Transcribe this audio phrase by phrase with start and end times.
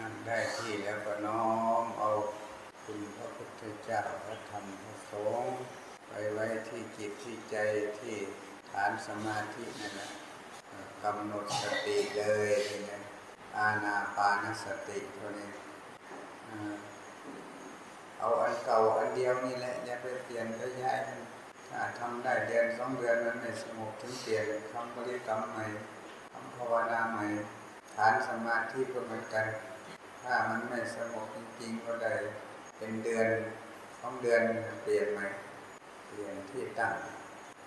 [0.00, 1.44] นั่งได้ที่แล้วก็น้อ
[1.82, 2.10] มเอา
[2.84, 5.58] คุณพระพุทธเจ้าพระธรรมพระสงฆ์
[6.08, 7.56] ไปไว้ที่จิตที่ใจ
[7.98, 8.16] ที่
[8.70, 10.10] ฐานสมาธินั่นแหละ
[11.02, 12.52] กำหนดสติเลย
[12.88, 12.98] นี้
[13.56, 15.50] อาณาปานสติตัวนี้
[18.18, 20.98] เอาอันเก่าอันเดียวนี่แหละอย่าไปเปลี่ยนไปย้าย
[21.70, 25.64] ถ้าทำได้เดือนสองเดือนมันไม่สงบถึงเปลี่ยนคำบริกรรมใหม่
[26.32, 27.24] คำภาวนาใหม่
[27.96, 29.46] ฐานสมาธิก็เหมือนกัน
[30.22, 32.14] ถ้ามันไม่สงบจริงๆก็ได้
[32.76, 33.28] เป็นเดือน
[34.00, 34.42] สองเดือน
[34.82, 35.26] เปลี่ยนใหม่
[36.06, 36.94] เปลี่ยนที่ตั้ง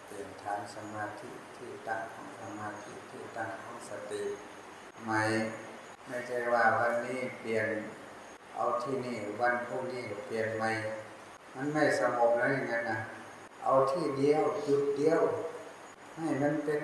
[0.05, 4.23] เปลี่ยนฐานสมาธิที่ตั้งของสมาธิที่ตั้งของสติ
[5.03, 5.21] ใหม่
[6.07, 7.67] ไม่ใช่ว่าวันนี้เปลี่ยน
[8.55, 10.71] เอาที่นี่วันพรุ่งนี้เปลี่ยนใหม่
[11.55, 12.99] มันไม่สงบแล้วอย่างนั้นนะ
[13.63, 15.21] เอาที่เดียวจุดเดียว
[16.15, 16.81] ให้มันเป็น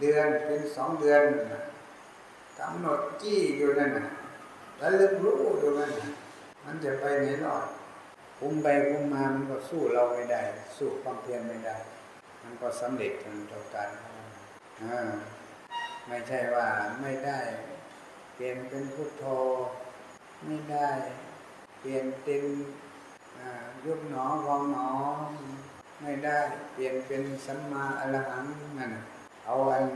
[0.00, 1.22] เดือนเป็นสองเดือน
[2.58, 4.06] กำหนดจี้อยู่นั่นนะ
[4.84, 5.92] แล้วลึกรู้อยู่นั่น
[6.64, 7.66] มันจะไปไหนรอด
[8.38, 10.40] คุมไปคุมมามันก็สู้เราไม่ได้
[10.76, 11.76] สู้ความเพียรไม่ได้
[12.42, 13.90] มันก็สำเร็จทางต่อการ
[14.82, 14.98] อ่า
[16.08, 16.66] ไม่ใช่ว่า
[17.00, 17.38] ไม่ได้
[18.34, 19.24] เปลี่ยนเป็นพุทโธ
[20.44, 20.90] ไม่ได้
[21.80, 22.42] เปลี่ยนเป็น
[23.84, 24.90] ยุบหนอวองหนอ
[26.00, 26.38] ไม่ได้
[26.72, 28.44] เปลี่ยนเป็นสัมมาอรหัง
[28.78, 28.92] นั่น
[29.44, 29.86] เอาอัน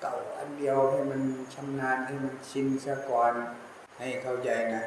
[0.00, 1.22] เก่าอันเดียวให้มัน
[1.54, 3.34] ชำนาญให้มันชินซะก่อน
[4.02, 4.84] ให้เข้าใจนะ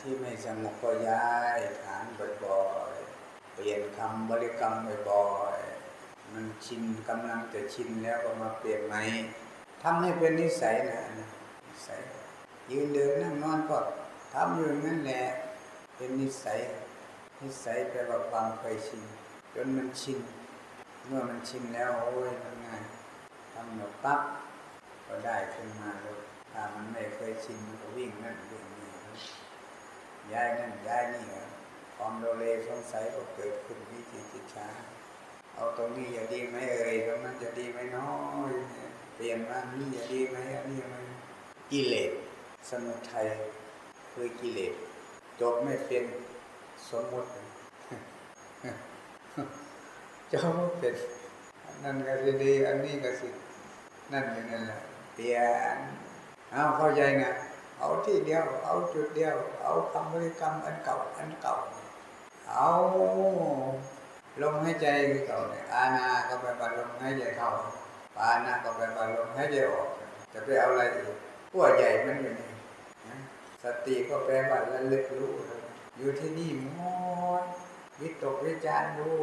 [0.00, 2.04] ที่ไม่สงบก็ย้ายฐาน
[2.44, 2.62] บ่อ
[2.92, 4.74] ยๆเปลี่ยนคำบริกรรม
[5.10, 9.02] บ่อยๆมันชินกำลังจะชินแล้วก็มาเปลี่ยนใหม่
[9.82, 11.00] ทำให้เป็นนิสัยนะ
[11.66, 12.00] นิสัย
[12.70, 13.78] ยืนเดินนั่งนอนก็
[14.34, 15.22] ทำอยู่างนั้นแหละ
[15.96, 16.58] เป็นนิสัย
[17.42, 19.02] นิสัยแปลว่าความเคยชิน
[19.54, 20.18] จนมันชิน
[21.06, 22.82] เมื่อมันชินแล้วโอ้ยทำงาน
[23.52, 24.20] ทำหมดปั๊บ
[25.06, 26.27] ก็ได้ขึ้นมาเลย
[26.60, 28.90] ถ้ามันไม่เคยชินมันก็วิ่งนั่นวิ่งนี่
[30.32, 31.24] ย้ายนั่นย้ายนี่
[31.96, 34.66] ความโลเลสงสัยก็เกิดขึ้นวิจิตช้า
[35.54, 38.12] เอาตรงนี้อย่าดีไหมเอ่ยตรงนั้นจะดีไหมน้อ
[38.50, 38.52] ย
[39.14, 41.04] เปลี่ยนมานี่อย่าดีไหมอันนี้มัน
[41.70, 42.12] กิเลส
[42.68, 43.26] สมุทัย
[44.12, 44.72] คือกิเลส
[45.40, 46.04] จบไม่เป็น
[46.88, 47.28] สมมติ
[50.30, 50.42] เจ้า
[50.78, 53.28] เป็นนนั่นก็สิดี อันนี้ก็สิ
[54.12, 54.78] นั่นอย่างนั้นแหละ
[55.14, 55.38] เปลี่ย
[55.76, 55.78] น
[56.52, 57.32] เอาเข้าใจนะ
[57.78, 61.54] เอาที่เดียว เอาจุดเดียว เอาคำบริกรรมอันเก่าอันเก่า
[62.50, 62.68] เอา
[64.42, 64.86] ลมหายใจ
[65.26, 67.48] เก่าเนี่ยอาณาก็ไปบาลมหายใจเข้า
[68.16, 69.88] ปานาก็ไปบาลมหายใจออก
[70.32, 71.16] จะไปเอาอะไรอีก
[71.50, 72.50] ขั้วใหญ่มันอยู่นี่
[73.62, 75.32] สติก็แปลว่าระลึกรู้
[75.96, 76.80] อยู่ที่นี่หม
[77.42, 77.44] ด
[78.00, 79.18] วิตกวิจารรู้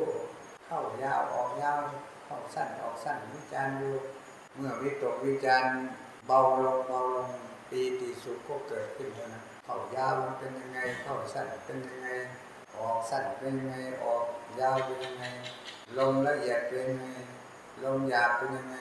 [0.66, 1.80] เข้ายาวออกยาว
[2.26, 3.92] เข้าสั้นออกสั้นวิจารณ์ดู
[4.56, 5.74] เมื่อวิตกวิจารณ์
[6.28, 7.30] เบาลงเบาลง
[7.70, 12.08] ปีติสุขก็เกิดขึ้นเท่านั้นเข้ายาวมันเป็นยังไงเข้าสั้นเป็นยังไง
[12.78, 14.24] ออกสั้นเป็นยังไงออก
[14.60, 15.24] ยาวเป็นยังไง
[15.98, 17.08] ลงละเอียดเป็นยังไง
[17.84, 18.76] ลงหยาบเป็นยังไง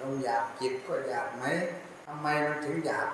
[0.00, 1.44] ลงหยาบจิตก็หยาบไหม
[2.06, 3.08] ทำไมมันถึงหยาบ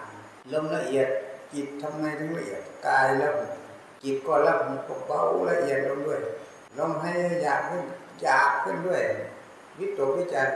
[0.53, 1.09] ลงละเอียด
[1.53, 3.33] จิตทำไมถึงละเอียดกายแล้ว
[4.03, 5.21] จิตก็รับมันก็เบา
[5.51, 6.21] ละเอียดลงด้วย
[6.79, 7.85] ลมให้หยาบขึ้น
[8.23, 9.03] หยาบขึ้นด้วย
[9.79, 10.53] วิตกวิจารณ์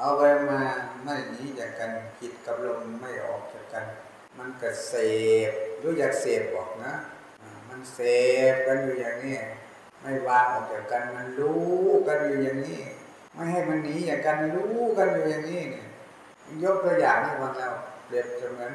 [0.00, 0.60] เอาไปมา
[1.04, 3.84] ไม่หนีจากกันจิตกับลมไม่ออกจากกัน
[4.38, 4.94] มันก็เส
[5.48, 5.50] พ
[5.82, 6.94] รู้อยากเสพบอกนะ
[7.68, 7.98] มันเส
[8.52, 9.36] พกันอยู่อย่างนี้
[10.02, 11.66] ไม่วางออกจากกันมันรู้
[12.08, 12.80] กันอยู่อย่างนี้
[13.34, 15.86] ไม่ให้มันหนีจากกันรู้กันอยู่อย่างนี้เนี่ย
[16.62, 17.68] ยกตัวอย่างให้ฟังเรา
[18.06, 18.72] เปรียบเสมือน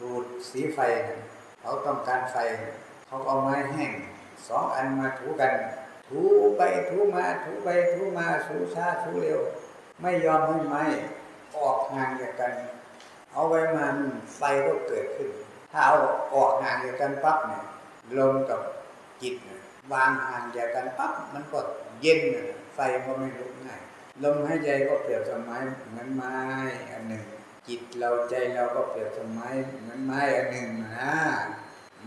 [0.00, 0.78] ดูดสีไฟ
[1.60, 2.36] เขาต้องการไฟ
[3.06, 3.92] เขาเอาไม้แห้ง
[4.48, 5.52] สองอันมาถูกัน
[6.08, 6.20] ถู
[6.56, 9.40] ไปถูมาถูไปถูมาสูช้าสูเร็ว
[10.00, 10.82] ไม่ยอมให้ไม้
[11.56, 12.52] ออกห่างจากกัน
[13.32, 13.86] เอาไว้มา
[14.36, 15.30] ไฟก็เกิดขึ้น
[15.72, 15.96] ถ้าเอา
[16.34, 17.62] ออกห่างจากกันปั๊บเนี่ย
[18.18, 18.60] ลมกับ
[19.22, 19.60] จิตเนี่ย
[19.92, 21.58] วางห่างจากกันปั๊บมันก็
[22.00, 22.20] เย็น
[22.74, 23.80] ไฟก็ไม่ลุกง่าย
[24.22, 26.36] ลมหายใจก็เปรียบสมัยเหมือนไม้
[26.90, 27.24] อันหนึ่ง
[27.68, 31.12] จิตเราใจเราก็เปรียบสมัยเหมือนไม้อันหนึ่งนะ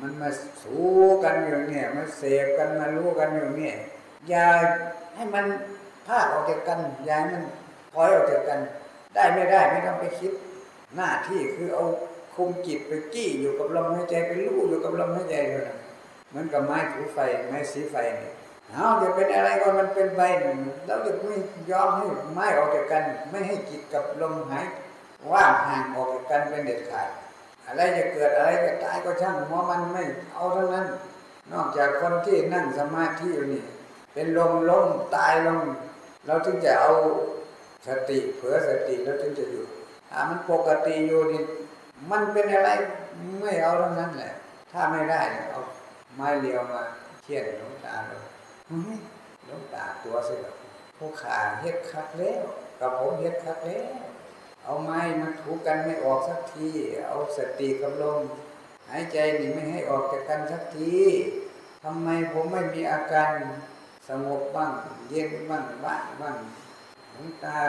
[0.01, 0.29] มันมา
[0.63, 0.89] สู้
[1.23, 3.75] กันอยู่เนี่ยมาเสพกันมารู้กันอยู่เนี่ย
[4.29, 4.47] อย่า
[5.15, 5.45] ให้มัน
[6.07, 7.43] พาดออกจากกันอย่าให้มัน
[8.01, 8.59] อยออกจากกัน
[9.15, 10.31] ได้ไม่ได้ไม่ต้องไปคิด
[10.95, 11.85] หน้าที่คือเอา
[12.35, 15.79] คุมจิตไปจี้อยู่กับลมหายใจไปรู้อยู่กับลมหายใจเท่านั้น
[16.29, 17.17] เหมือนกับไม้ถูไฟ
[17.49, 18.33] ไม้สีไฟเนี่ย
[18.71, 20.21] เอาจะเป็นอะไรก็มันเป็นไป
[20.85, 21.37] เราจะไม่
[21.71, 24.65] ยอมให้ไม้ออกจากกัน ไม่ให้จิตกับลมหาย
[25.31, 27.09] ว่างห่างออกจากกันเป็นเด็ดขาด
[27.65, 30.03] อะไรจะเกิดอะไรจะตายก็ช่างหัวมันไม่
[30.33, 30.85] เอาทั้งนั้น
[31.51, 33.63] นอกจากคนที่นั่งสมาธิอยู่นี่
[34.13, 35.61] เป็นลมล้มตายลง
[36.25, 36.91] เราถึงจะเอา
[37.85, 39.65] สติเผื่อสติเราถึงจะอยู่
[40.09, 41.41] ถ้ามันปกติอยู่นี่
[42.11, 42.69] มันเป็นอะไร
[43.41, 44.33] ไม่เอาทั้งนั้นแหละ
[44.71, 45.61] ถ้าไม่ได้เอา
[46.15, 46.81] ไม้เลียวมา
[47.21, 48.23] เขี่ยนหลวงตาเลย
[49.45, 50.55] หลวงตาตัวสิแบบ
[50.97, 52.43] ผู้ขาเฮ็ดคักแล้ว
[52.79, 53.93] กับผมเฮ็ดคักแล้ว
[54.63, 56.67] เอาไม้มาถูกันไม่ออกสักที
[57.07, 58.21] เอาสติกำลม
[58.89, 60.95] หายใจนี่ไม่ให้ออกจากกันสักที
[61.83, 63.31] ทำไมผมไม่มีอาการ
[64.09, 64.73] สงบบ้าง
[65.09, 66.66] เย็นบ้างบ้างบ้างหลวง
[67.43, 67.59] ตา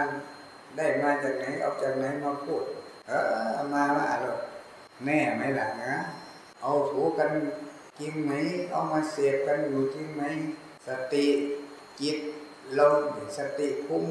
[0.77, 2.65] ได้มาจากไหนเอาจากไหนมาพูด
[3.09, 3.13] เอ
[3.57, 4.41] อมาว่าหรอก
[5.05, 5.95] แน่ไหมล่ะนะ
[6.63, 7.31] เอาถูกัน
[7.99, 8.33] จริงไหม
[8.71, 10.23] เอามาเสพกันอยู่จริงไหม
[10.87, 11.27] สติ
[12.01, 12.19] จิต
[12.79, 13.03] ลม
[13.37, 14.07] สติคุม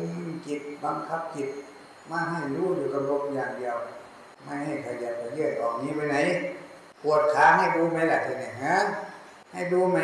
[0.48, 1.50] จิตบังคับจิต
[2.12, 3.78] มาให้รู้อยู่กับลมอย่างเดียว
[4.44, 6.18] ไม่ให้ขยับขยื่นออกนี้ไปไหน
[7.04, 8.78] ปวดขาให้ดูไหมล่ะทีนี้ฮะ
[9.54, 10.00] ให้ดูไหม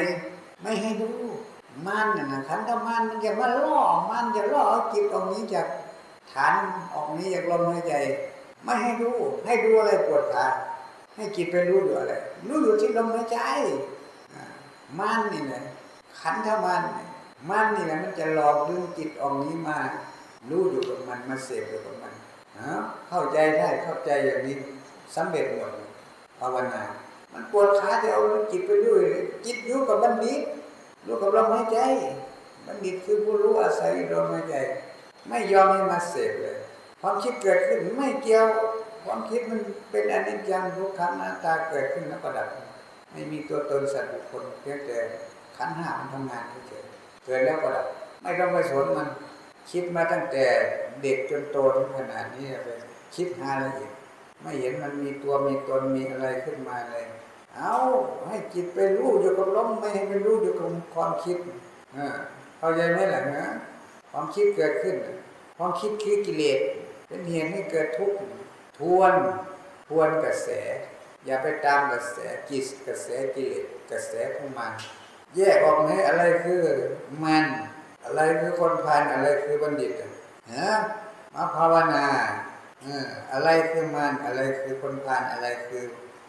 [0.62, 1.10] ไม่ให้ดู
[1.88, 3.80] มันน่ะนะขันธมันมันจะมาล่อ
[4.10, 5.68] มันจะล่อเอาจิตออกนี้จาก
[6.32, 6.54] ฐาน
[6.94, 7.94] ออกนี้จากลมหายใจ
[8.64, 9.10] ไม่ให้ดู
[9.46, 10.46] ให้ดูอะไรปวดขา
[11.16, 12.14] ให้จิตไปรู้อยู่อะไร
[12.48, 13.38] รู้อยู่ที่ลมหายใจ
[15.00, 15.64] มันนี่แหละ
[16.22, 16.82] ขันธมัน
[17.50, 19.78] มันนี่แหละมันจะหลอกดึงจิตออกนี้มา
[20.50, 22.14] รู้อยู่กับมันมาเสพอยู่กับมัน
[23.10, 24.56] เข้าใจได้เข้าใจอย่างนี้
[25.16, 25.72] สำเร็จหมด
[26.40, 26.84] ภาวนา
[27.34, 28.22] มันปวดขาจะเอา
[28.52, 29.04] จิตไปด้วย
[29.46, 30.34] จิตอยู่กับบัณฑิ
[31.04, 31.80] ตรู้กับลมหายใจ
[32.66, 34.56] บัณฑิตคือผู้รู้อาศัยลมหายใจ
[35.30, 36.58] ไม่ยอมให้มาเสพเลย
[37.02, 38.48] ความคิดเกิดขึ้นไม่เกี่ยว
[39.06, 39.60] ความคิดมัน
[39.92, 42.48] เป็นอนิจจังทุกขังหน้าตาเกิดขึ้นแล้วก็ดับ
[43.12, 44.98] ไม่มีตัวตนสัตว์บุคคลเพียงแต่
[45.58, 46.84] ขันห้ามันทำงานเฉย
[47.26, 47.86] เกิดแล้วก็ดับ
[48.22, 49.08] ไม่ต้องไปสนมัน
[49.72, 50.46] คิดมาตั้งแต่
[51.02, 52.70] เด็กจนโตถึงขนาดนี้ไป
[53.16, 53.92] คิดหาอะไรอีก
[54.42, 57.06] ไม่เห็นมันมีตัวมีตนมีอะไรขึ้นมาเลย
[57.58, 57.76] เอา
[58.28, 61.38] ให้จิตไปรู้อยู่กับลมไม่ให้ไปรู้อยู่กับความคิด
[62.58, 63.48] เข้าใจไหมล่ะนะ
[64.12, 64.96] ความคิดเกิดขึ้น
[65.58, 66.60] ความคิดคือกิเลส
[67.08, 68.18] เป็นเหตุให้เกิดทุกข์
[68.80, 69.14] ทวน
[69.88, 70.50] ทวนกระแส
[71.26, 72.18] อย่าไปตามกระแส
[72.50, 74.74] จิตกระแสกิเลสกระแสของมัน
[75.36, 76.62] แยกออกไหมอะไรคือ
[77.24, 77.46] มัน
[78.04, 79.92] อะไรคือคนพานอะไรคือบัณฑิต
[80.54, 80.72] ฮะ
[81.34, 82.06] มาภาวนา
[83.32, 85.84] อะไรคือมันอะไรคือคนพานอะไรคือ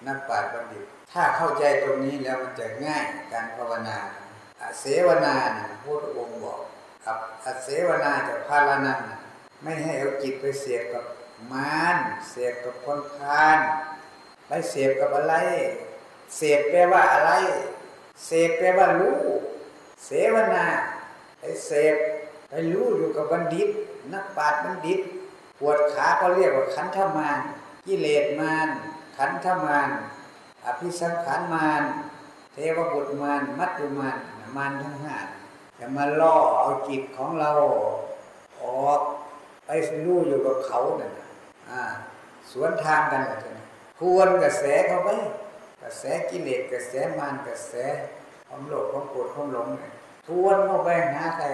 [0.07, 3.99] นักปราชญ์บัณฑิต ถ้าเข้าใจตรงนี้แล้วมันจะง่ายการภาวนา
[4.81, 5.35] เสวนา
[5.83, 6.61] พระองค์บอก
[7.05, 9.01] กับอเสวนาจะพาลนัน
[9.63, 11.05] ไม่ให้เอาจิตไปเสียบกับ
[11.53, 11.97] มาร
[12.29, 13.59] เสียบกับคนพาน
[14.49, 15.35] ไปเสียบกับอะไร
[16.37, 17.33] เสียบแปลว่าอะไร
[18.27, 19.19] เสพแปลว่ารู้
[20.05, 20.65] เสวนา
[21.39, 21.97] ไปเสพ
[22.49, 23.69] ไปรู้อยู่กับบัณฑิต
[24.13, 25.01] นักปราชญ์บัณฑิต
[25.61, 27.39] ปวดขาก็เรียกว่าขันธมาร
[27.87, 28.69] กิเลสมาร
[29.17, 29.89] ขันธมาร
[30.67, 31.83] อภิสังขารมาร
[32.53, 34.19] เทวบุตรมารมัตตุมาร
[34.57, 35.17] มารทั้งห้า
[35.79, 37.51] จะมาล่อเอาจิตของเรา
[38.63, 39.01] ออก
[39.67, 39.71] ไป
[40.07, 41.13] รู้อยู่กับเขาเนี่ย
[42.51, 43.39] สวนทางกันเลย
[43.99, 45.09] ทวนกระแสเขาไป
[45.83, 47.73] กระแสกิเลสกระแสมารกระแส
[48.49, 49.93] ความโลภความโกรธความหลงเนี่ย
[50.27, 51.47] ทวนเข้าไปหาใคร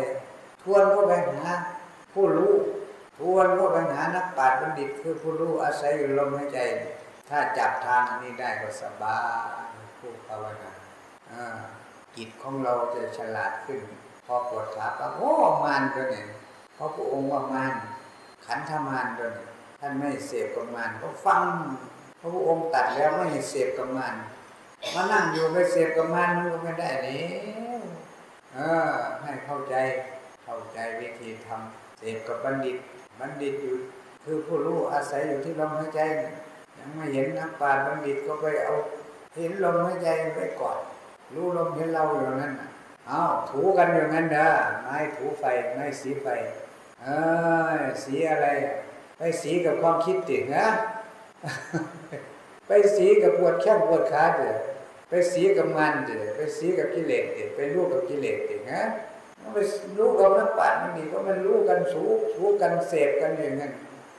[0.62, 1.52] ทวนเข้าไปหา
[2.12, 2.52] ผู้รู้
[3.18, 6.58] ทวนเข้าไปหานักปราชญ์บัณฑิตคือผู้รู้อาศัยอยู่ลมหายใจ
[7.30, 9.18] ถ้าจับทางนี้ได้ก็สบา
[9.48, 10.72] ยผู้ภาวนา
[12.16, 13.80] จิตของเราจะฉลาดขึ้น
[14.26, 15.32] พอปวดขาปั๊บโอ้
[15.64, 16.26] มานตัวเนี่ย
[16.74, 17.72] เพราะพระองค์ว่ามาน
[18.46, 19.48] ขันธมานตัวเนี่ย
[19.80, 21.44] ท่านไม่เสพกับมานก็ฟัง
[22.20, 24.14] พระพุทธองค์ตัดแล้วไม่เสพกับมาน
[24.94, 27.22] มานั่งอยู่ไปเสพกับมานมันก็ไม่ได้นี่
[28.54, 28.58] เอ
[28.88, 29.74] อให้เข้าใจ
[30.44, 32.76] เข้าใจวิธีทำเสพกับบัณฑิต
[33.18, 33.76] บัณฑิตอยู่
[34.24, 36.00] คือผู้รู้อาศัยอยู่ที่ลมหายใจ
[36.80, 38.74] ยังไม่เห็นนักปราชญ์บัณฑิตก็ไปเอา
[39.36, 40.78] เห็นลมหายใจไปก่อน
[41.34, 42.52] รู้ลมเห็นเราอยู่นั้น
[43.08, 44.50] เอาวถูกันอย่างนั้นเด้อ
[44.82, 45.44] ไม้ถูไฟ
[45.74, 46.26] ไม้สีไฟ
[47.02, 47.06] เอ
[47.72, 48.48] อสีอะไร
[49.16, 50.66] ไปสีกับความคิดติดนะ
[52.66, 54.54] ไปสีกับปวดแข้งปวดขาเด้อ
[55.08, 58.82] ไปสีกับมันเด้อไปสีกับกิเลสเด้อไปรู้กับกิเลสเด้อนะ
[59.54, 59.58] ไป
[59.98, 62.02] รู้กับนักปัญญานี่ก็มันรู้กันสู
[62.34, 63.72] สูกันเสพกันอย่างนั้น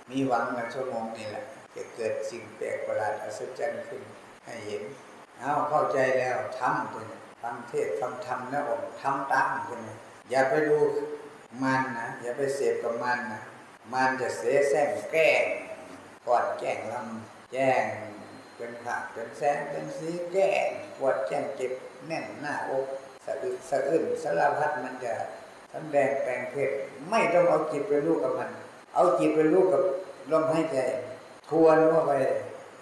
[0.10, 1.44] มีหวังกันชั่วโมงนี้แหละ
[1.76, 4.02] จะเกิดสิ่งแปลกประหลาดอัศจรรย์ขึ้น
[4.46, 4.84] ให้เห็น
[5.40, 9.96] เอาเข้าใจแล้วทำตัวนี้ฟังเทศฟังธรรมแล้วออกทำตามตัวนี้
[10.30, 10.78] อย่าไปดู
[11.64, 13.42] มันนะอย่าไปเสพกับมันนะ
[13.94, 15.44] มันจะเสแสร้งแกล้ง
[16.28, 17.84] กอดแก้งลำแจ้ง
[18.56, 21.74] เป็นผักเป็นแสงเป็นสีแก้งปวดแจ้งเจ็บ
[22.08, 22.86] แน่นหน้าอก
[23.26, 25.14] สะอึกสะอื้นสารพัดมันจะ
[25.74, 26.72] สำแดงแปลงเพศ
[27.10, 28.50] ไม่ต้องเอาจิตไปรู้กับมัน
[28.96, 29.82] เอาจิตไปรู้กับ
[30.32, 30.78] ลมหายใจ
[31.52, 32.14] ทวนเข้าไป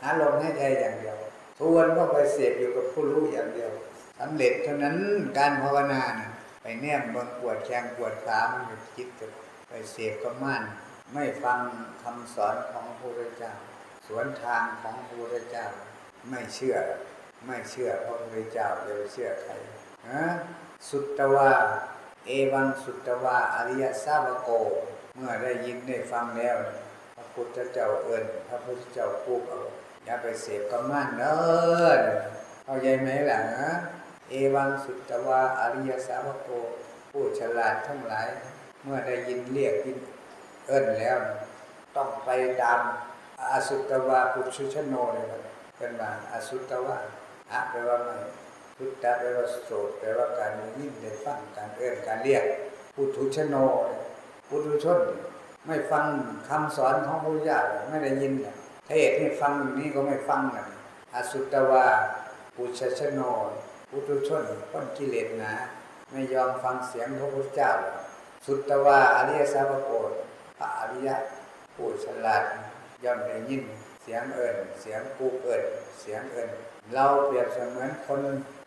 [0.02, 1.18] หาลมใหายใจอย่างเดียว
[1.60, 3.72] ทวนเข้าไปเสพอยู่กับผู้รู้อย่างเดียว
[4.20, 4.98] สำเร็จเท่านั้น
[5.38, 6.30] การภาวนานะ
[6.62, 8.64] ไปแนมบนปวดแขงปวดขามัน
[8.96, 9.26] คิดจะ
[9.70, 10.62] ไปเสพกับมัน
[11.14, 11.60] ไม่ฟัง
[12.04, 13.54] คำสอนของพระพุทธเจ้า
[14.08, 15.66] สวนทางของพระพุทธเจ้า
[16.30, 16.76] ไม่เชื่อ
[17.46, 19.52] ไม่เชื่อพระพุทธเจ้าจะไปเชื่อใคร
[20.10, 20.26] ฮะ
[20.90, 21.52] สุตตวา
[22.26, 24.50] เอวังสุตตวาอริยสาวโก
[25.16, 26.58] เมื่อได้ยินได้ฟังแล้ว
[27.40, 29.62] พุทธเจ้าเอิญพระพุทธเจ้าพูดเอา
[30.06, 31.34] อย่าไปเสพกับมันเด้
[31.96, 32.00] อ
[32.64, 33.70] เขาใจไหมล่ะฮะ
[34.30, 36.50] เอวังสุตตวาอริยสาวโก
[37.12, 38.28] ผู้ฉลาดทั้งหลาย
[38.84, 39.98] เมื่อได้ยินเรียกยิน
[40.68, 41.18] เอิญแล้ว
[41.96, 42.30] ต้องไป
[42.62, 42.80] ตาม
[43.52, 45.42] อสุตวาปุชุชโนเลยมัน
[45.78, 46.98] เป็นว่าอสุตวา
[47.52, 48.16] อะแปลว่าไม่
[48.76, 52.44] พุทธะแปลว่าโสดแปลว่าการยินได้ฟังการเอิญการเรียก
[52.96, 53.56] ปุถุชโน
[54.48, 55.02] ปุถุชน
[55.70, 56.06] ไม่ฟัง
[56.50, 57.60] คำสอนของพระพุทธเจ้า
[57.90, 58.34] ไม่ได้ยิน
[58.88, 60.66] เทศให้ฟังอย่างนี้ก็ไม่ฟังนะ
[61.14, 61.86] อสุตวา
[62.56, 63.20] ปุชชโน
[63.90, 65.54] ปุถุชนต้นกิเลสนา
[66.12, 67.72] ไม่ยอมฟังเสียงพระพุทธเจ้า
[68.46, 69.90] สุตตวาอริยสาวกโก
[70.58, 71.16] พระอริยะ
[71.76, 72.44] ผู้ฉลาด
[73.04, 73.64] ย่อมได้ยิน
[74.04, 75.64] เสียงเอิญเสียงกูเอิญ
[76.00, 76.50] เสียงเอิญ
[76.94, 78.22] เราเปรียบเสมือนคน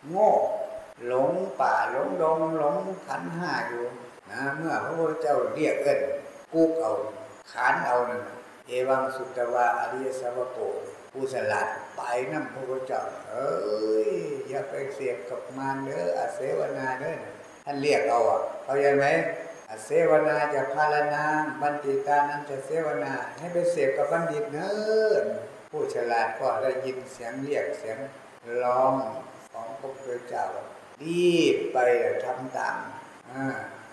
[0.09, 0.30] โง่
[1.06, 3.85] หลงป่าหลงดงหลงขันห้าอยู่
[4.30, 6.00] นะเมื่อพระพุทธเจ้าเรียกเอิญ
[6.52, 6.92] กูเอา
[7.52, 8.23] ขานเอานั่น
[8.66, 10.59] เอวังสุตตวาอริยสาวโก
[11.12, 12.00] ผู้ฉลาดไป
[12.32, 13.52] นั่พระเจ้าเอ้
[14.09, 14.11] ย
[14.49, 17.18] อย่าไปเสียบกับมารเด้ออาเสวนาเด้อ
[17.64, 19.04] ท่านเรียกเอาอะเข้าใจไหม
[19.71, 21.25] อาเสวนาจะพาลนา
[21.61, 24.71] บัณฑิตานั้นจะเสวนาให้ไปเสียบกับบัณฑิตเน้
[25.12, 25.16] อ
[25.71, 27.99] ผู้ฉลาดก็ได้ยินเสียงเรียกเสียง
[28.62, 28.94] ร้อง
[29.52, 30.47] ของพระพุทธเจ้า
[31.02, 31.76] รีบไป
[32.25, 32.76] ทำตาม
[33.30, 33.44] อ่า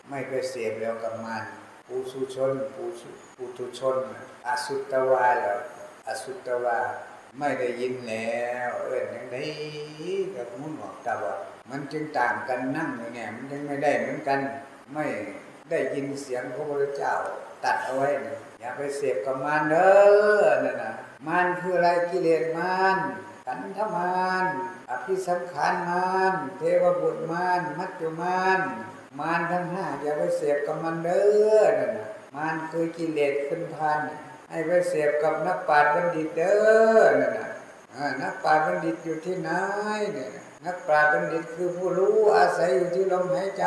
[0.09, 1.43] ไม่ไปเสียบแล้วกับมัน
[1.91, 3.97] ปูสุชนปูสุปูทุชน
[4.47, 5.59] อสุตวาแล้ว
[6.07, 6.79] อสุตวา
[7.37, 9.35] ไม่ได้ยินแล้วเอ็นยังไง
[10.35, 11.35] กับมุนหอกตาว่า
[11.69, 14.39] มันจึงต่างกันนั่งอยู่เนี่ยมันยังไม่ได้เหมือนกัน
[14.93, 15.05] ไม่
[15.69, 17.13] ได้ยินเสียงพระพุทธเจ้า
[17.63, 19.91] ตัดเอาไว้นะอย่าไปเสพกับมารเด้
[20.41, 20.93] อนั่นนะ
[21.27, 22.97] มารคืออะไรกิเลสมาร
[23.45, 24.45] ขันธมาร
[24.89, 28.59] อภิสังขารมารเทวบุตรมารมัจจุมาร
[29.19, 31.23] มารทั้งห้าอย่าไปเสพกับมันเด้
[31.59, 33.99] อนั่นนะมารคือกิเลสขึ้นพัน
[34.49, 36.57] ให้ไปเสพกับนักปราชญ์บัณฑิตเด้
[36.97, 37.49] อนั่นนะ
[38.21, 39.49] นักปราชญ์บัณฑิตอยู่ที่ไหน
[40.13, 40.31] เนี่ย
[40.65, 43.65] นักปราชญ์บัณฑิตคือผู้รู้อาศัยอยู่ที่ลมหายใจ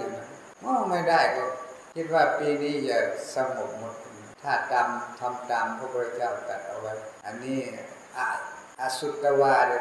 [0.00, 0.26] นั่นนะ
[0.64, 1.44] มองไม่ได้ก็
[1.94, 2.98] คิดว่าปีนี้อย่า
[3.34, 3.94] สงบหมด
[4.42, 4.88] ถ้าตาม
[5.20, 6.92] ทำตามพระพุทธเจ้าตรัสเอาไว้
[7.24, 7.58] อันนี้
[8.16, 8.18] อ
[8.80, 9.80] อสุตวาเลย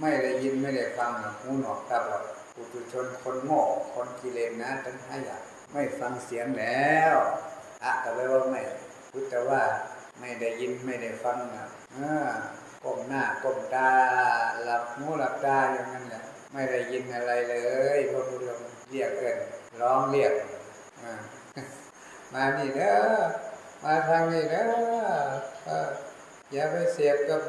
[0.00, 1.10] ไม่ได้ยินไม่ได้ฟัง
[1.40, 2.22] หูหนวกตาบอด
[2.60, 3.62] ปุถุชนคนโง่
[3.94, 7.16] คนกิเลสนะทั้งห้าอย่างไม่ฟังเสียงแล้ว
[7.82, 8.60] อะก็แปลว่าไม่
[9.12, 9.62] พุทธว่า
[10.20, 11.64] ไม่ได้ยินไม่ได้ฟังนะ
[12.84, 13.90] ก้มหน้าก้มตา
[14.64, 17.54] หลับหูหลับตาอย่างนั้นแหละไม่ได้ยินอะไรเล
[17.96, 19.38] ยพระพุทธองค์เรียกเกิน
[19.80, 20.32] ร้องเรียก
[22.32, 22.98] มานี่เด้อ
[23.84, 24.64] มาทางนี้เด้
[25.68, 25.70] อ
[26.52, 27.40] อย่าไปเสียบกับ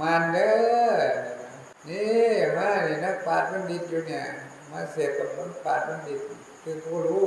[0.00, 1.35] มารเด้อ
[1.88, 2.10] นี่
[2.56, 4.24] มานี่นักปราชญ์บัณฑิตอยู่เนี่ย
[4.70, 6.18] มาเสียบกับนักปราชญ์บัณฑิต
[6.62, 7.24] คือผู้รู้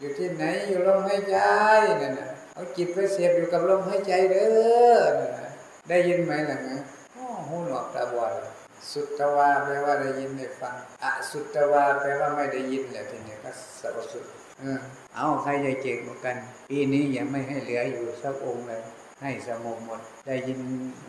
[0.00, 1.36] อยู่ที่ไหนอยู่ลมหายใจ
[2.02, 4.46] นั่นนะเอาจิตไปเสียบอยู่กับลมหายใจเด้
[4.94, 5.52] อนั่นนะ
[5.88, 6.78] ได้ยินไหมล่ะนะ
[7.16, 8.32] อ๋อหูหนวกตาบอด
[8.92, 13.50] สุตวาแปลว่าได้ยินได้ฟังอะสุตวาแปลว่าไม่ได้ยินแหละทีนี้ก็
[13.80, 14.24] สับสุด
[14.60, 14.80] เออ
[15.16, 16.36] เอาใครจะเก่งกว่ากัน
[16.70, 18.80] ปีนี้ยังไม่ให้เหลืออยู่สักองค์เลย
[19.22, 20.60] ให้สงบหมด ได้ยิน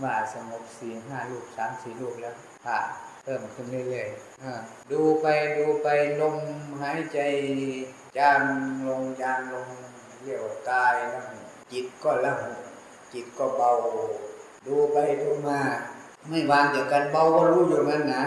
[0.04, 2.78] ว่าสงบสี่ห้าลูกสามสี่ลูกแล้ว ผ่า
[3.24, 5.26] เพิ่มขึ้นเรื่อยๆดูไป
[5.58, 5.88] ดูไป
[6.22, 6.36] ลม
[6.82, 7.20] หายใจ
[8.18, 8.42] จาง
[8.88, 9.68] ลงจางลง
[10.24, 11.24] เรียกว่ากายแล้ว
[11.72, 12.52] จิตก็ละหุ
[13.14, 13.72] จิตก็เบา
[14.68, 15.60] ดูไปดูมา
[16.30, 18.24] ไม่วางจากกันเบาก็รู้อยู่นั้นนะ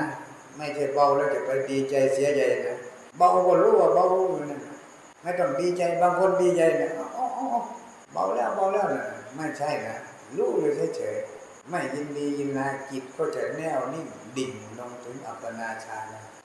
[0.56, 2.76] ไม่ใช่เบาแล้วจะไปดีใจเสียใจนะ
[3.18, 4.60] เบาก็รู้ว่าเบาอยู่นั่น
[5.22, 7.26] ไม่ต้องดีใจบางคนดีใจนะอ๋อ
[8.12, 9.04] เบาแล้วเบาแล้วนะ
[9.36, 9.96] ไม่ใช่นะ
[10.36, 11.31] รู้อยู่เฉยๆ
[11.68, 15.98] ไม่ยินดียินร้าจิตก็จะแน่วนิ่งดิ่งลงถึงอัปปนาฌา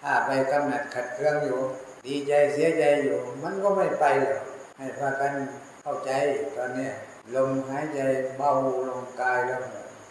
[0.03, 1.59] ถ้าไปกำหนัดขัดเครื่องอยู่
[2.05, 4.41] ดีใจเสียใจอยู่ มันก็ไม่ไปหรอก
[4.77, 5.33] ให้พากัน
[5.81, 6.11] เข้าใจ
[6.55, 6.89] ตอนนี้
[7.35, 7.99] ลมหายใจ
[8.37, 8.51] เบา
[8.89, 9.61] ลงกายแล้ว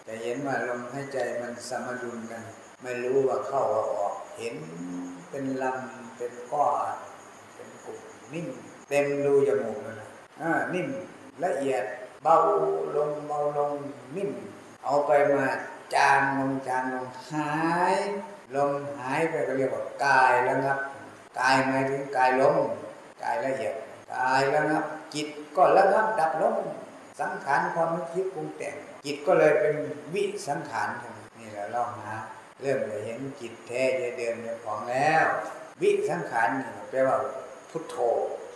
[0.07, 2.43] จะเห็นว่าลมหายใจมันสมดุลกัน
[2.83, 4.55] ไม่รู้ว่าเข้าว่าออก เห็น
[5.31, 6.95] เป็นลำเป็นก้อน
[7.55, 8.01] เป็นกลุ่ม
[8.33, 8.49] นิ่ม
[8.89, 10.09] เต็มรูจมูกเลยนะ
[10.41, 10.89] อ่านิ่ม
[11.45, 11.85] ละเอียด
[12.23, 12.37] เบา
[12.97, 13.73] ลงเบาลง
[14.17, 14.31] นิ่ม
[14.87, 15.47] เอาไปมา
[15.95, 17.53] จางลงจางลงหา
[17.95, 17.97] ย
[18.55, 20.79] ลมหายไปก็เรียกว่ากายแล้วครับ
[21.39, 22.57] กายหมายถึงกายลม
[23.23, 23.75] กายละเอียด
[24.15, 26.57] กายแล้วครับจิตก็ระงับดับลง
[27.21, 29.75] สังขารความคิดปรุงแต่งจิตก็เลยเป็น
[30.15, 30.89] วิสังขาร
[31.39, 32.11] นี่แหละเราหา
[32.61, 35.25] เริ่มจะเห็นจิตแท้จะเดินเป็นของแล้ว
[35.81, 37.19] วิสังขารนี่แปลว่า
[37.71, 37.97] พุทโธ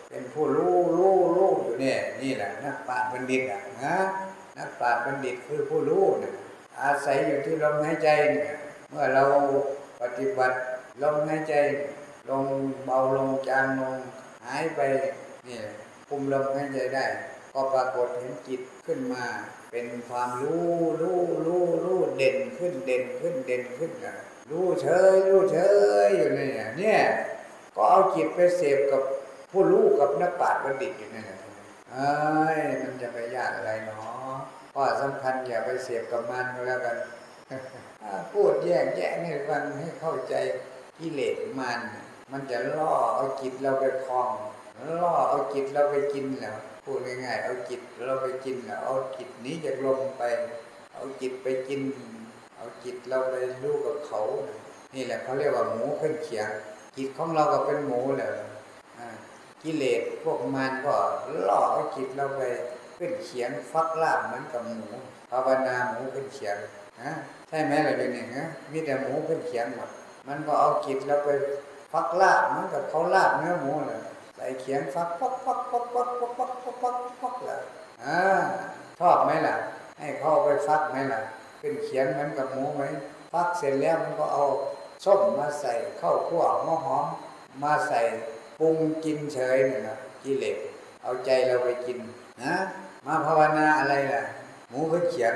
[0.09, 3.95] เป็นผู้รู้รู้รู้อยู่เนี่ยนี่แหละนักปราชญ์บัณฑิตอะนะ
[4.61, 6.33] นักปราชญ์บัณฑิตคือผู้รู้เนี่ย
[6.81, 8.53] อาศัยอยู่ที่ลมหายใจเนี่ย
[8.89, 9.23] เมื่อเรา
[10.01, 10.57] ปฏิบัติ
[11.01, 11.53] ลมหายใจ
[12.29, 12.45] ลง
[12.85, 13.95] เบาลงจางลง
[14.45, 14.81] หายไป
[15.47, 15.59] นี่
[16.07, 17.05] คุมลมหายใจได้
[17.53, 19.25] ก็ปรากฏเห็นจิตขึ้นมา
[19.71, 24.15] เป็นความรู้รู้รู้รู้เด่นขึ้นเด่นขึ้นเด่นขึ้นนะ
[24.49, 25.57] รู้เฉยรู้เฉ
[26.05, 26.99] ยอยู่เนี่ยเนี่ย
[27.75, 29.01] ก็เอาจิตไปเสพกับ
[29.51, 31.39] ผู้รู้กับนักปราชญ์บัณฑิตอยู่นั่นะ
[31.91, 32.11] เอ้
[32.57, 34.20] ยมันจะไปยากอะไรเนาะ
[34.73, 36.97] ข้อสำคัญอย่าไปเสพกับมันก็แล้วกัน
[38.31, 40.33] พูดแยกแยะให้ฟังให้เข้าใจ
[40.99, 41.79] กิเลสมัน
[42.31, 44.29] มันจะล่อเอาจิตเราไปคลอง
[44.99, 50.23] ล่อเอาจิตเราไปกินแล้วพูดง่ายๆเอาจิตเราไปกินแล้วเอาจิตนี้จากลมไป
[50.93, 51.81] เอาจิตไปกิน
[52.57, 54.21] เอาจิตเราไปรู้กับเขา
[54.95, 56.49] นี่แหละเขาเรียกว่าหมูขึ้นเขียง
[56.97, 58.29] จิตของเราก็เป็นหมูแหละ
[58.97, 59.07] อ่า
[59.63, 60.95] กิเลสพวกมันก็
[61.47, 62.41] ล่อเอาจิตเราไป
[63.03, 64.87] ขึ้นเขียงฟักลาบเหมือนกับหมู
[65.31, 66.57] ภาวนาหมูขึ้นเขียง
[67.01, 67.11] นะ
[67.49, 69.89] ใช่ไหมล่ะเดี๋ยวนี้ฮะมีแต่หมูขึ้นเขียงหมด
[70.27, 71.29] มันก็เอาจิตเราไป
[71.93, 74.01] ฟักลาบเหมือนกับเขาลาบเนื้อหมูเลย
[74.35, 77.61] ใส่เขียงฟักฟักฟักฟักฟักฟักฟักฟักฟักฟักเลย
[78.03, 78.19] อ่า
[78.99, 79.55] ชอบไหมล่ะ
[79.99, 81.21] ให้เขาเอาไปฟักไหมล่ะ
[81.61, 82.83] ขึ้นเขียงเหมือนกับหมูไหม
[83.33, 84.43] ฟักเสร็จแล้วมันก็เอา
[85.05, 87.05] ส้มมาใส่ข้าวคั่วหอมหอม
[87.63, 87.99] มาใส่
[88.59, 90.57] ปรุงกินเฉยนี่นะกิเลส
[91.03, 91.97] เอาใจเราไปกิน
[92.43, 92.55] นะ
[93.05, 94.21] มาภาวนาอะไรล่ะ
[94.69, 95.33] หมูขึ้นเขียง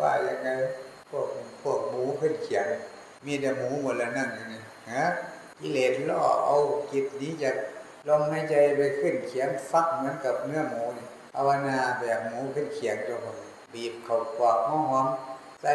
[0.00, 0.48] ว่ายังไง
[1.10, 1.26] พวก
[1.62, 2.66] พวกหมูขึ้นเขียง
[3.26, 4.60] มีแต่หมูหมดแล้วนั่งอยู่นี่
[4.92, 5.04] ฮะ
[5.60, 6.56] กิเลสล่อเอา
[6.92, 7.56] จิตนี้จาก
[8.08, 13.36] ลมหายใจไปขึ้นเขียงฟักเหมือนกับเนื้อหมูนี่ภาวนาแบบหมูขึ้นเขียงตัวผม
[13.74, 15.06] บีบเขากวากหอมหอม
[15.62, 15.74] ใส่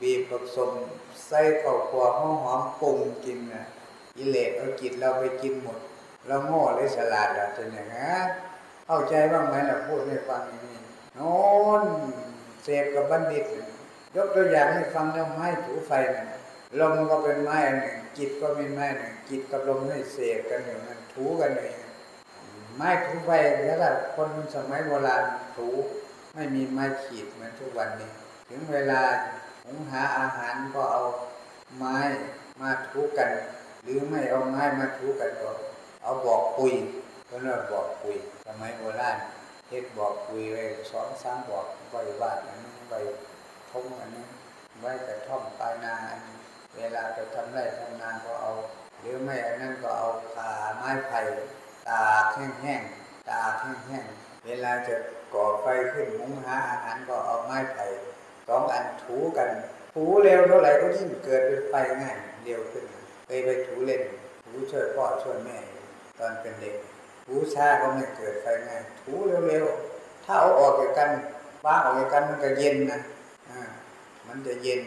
[0.00, 0.70] บีบผสม
[1.26, 3.62] ใส่เขากวากหอมหอมปรุงกินนะ
[4.16, 5.78] กิเลสเอาจิตเราไปกินหมด
[6.26, 8.12] เราโง่หรือฉลาดล่ะจะอย่างฮะ
[8.86, 10.78] เข้าใจบ้างไหมล่ะพูดให้ฟังอย่างนี้
[11.18, 11.34] น้
[11.82, 11.84] น
[12.64, 13.44] เสพกับบัณฑิต
[14.16, 16.38] ยกตัวอย่างให้ฟังแล้วไม้ถูไฟนะ
[16.80, 21.72] ลมก็เป็นไม้หนึ่งจิตก็เป็นไม้หนึ่งจิตกับลมให้เสพกันอยู่นั่นถูกันเลย
[22.76, 23.30] ไม้ถูไฟ
[23.66, 25.24] แล้วก็คนสมัยโบราณ
[25.56, 25.68] ถู
[26.34, 28.10] ไม่มีไม้ขีดเหมือนทุกวันนี้
[28.48, 29.02] ถึงเวลา
[29.64, 31.02] หุงหาอาหารก็เอา
[31.76, 31.96] ไม้
[32.60, 33.30] มาถูกัน
[33.82, 35.50] หรือไม่เอาไม้มาถูกันก็
[36.02, 36.72] เอาบอกปุย
[37.28, 38.16] ก็เรียกบอกปุย
[38.60, 39.18] มัยโบราณ
[39.68, 40.62] เฮ็ดบอกปุยไว้
[40.92, 42.98] สองสามบอกไว้วาดอันนี้ไว้
[43.70, 44.26] ทงอันนี้
[44.80, 46.36] ไว้กระท่อมปลายนาอันนี้
[46.76, 48.52] เวลาจะทำไร่ทำนาก็เอา
[49.00, 51.20] หรือไม่อันนั้นก็เอาขาไม้ไผ่
[51.88, 54.94] ตาแห้งๆตาแห้งๆเวลาจะ
[55.34, 57.84] ก่อไฟขึ้นมุงหาอาหารก็เอาไม้ไผ่
[58.48, 59.48] สองอันถูกัน
[59.94, 62.84] ถูเร็วเท่าไหร่ก็ยิ่งเกิดเป็นไฟง่ายเร็วขึ้น
[63.26, 64.02] เคยไปถูเล่น
[64.44, 65.58] ถูช่วยพ่อช่วยแม่
[66.18, 66.74] ตอนเป็นเด็ก
[67.26, 69.14] ถูช้าก็ไม่เกิดไฟง่ายถู
[69.48, 71.10] เร็วๆถ้าเอาออกจากกัน
[71.64, 73.00] บ้างออกจากกันมันก็เย็นนะ
[73.50, 73.60] อ่า
[74.28, 74.80] มันจะเย็น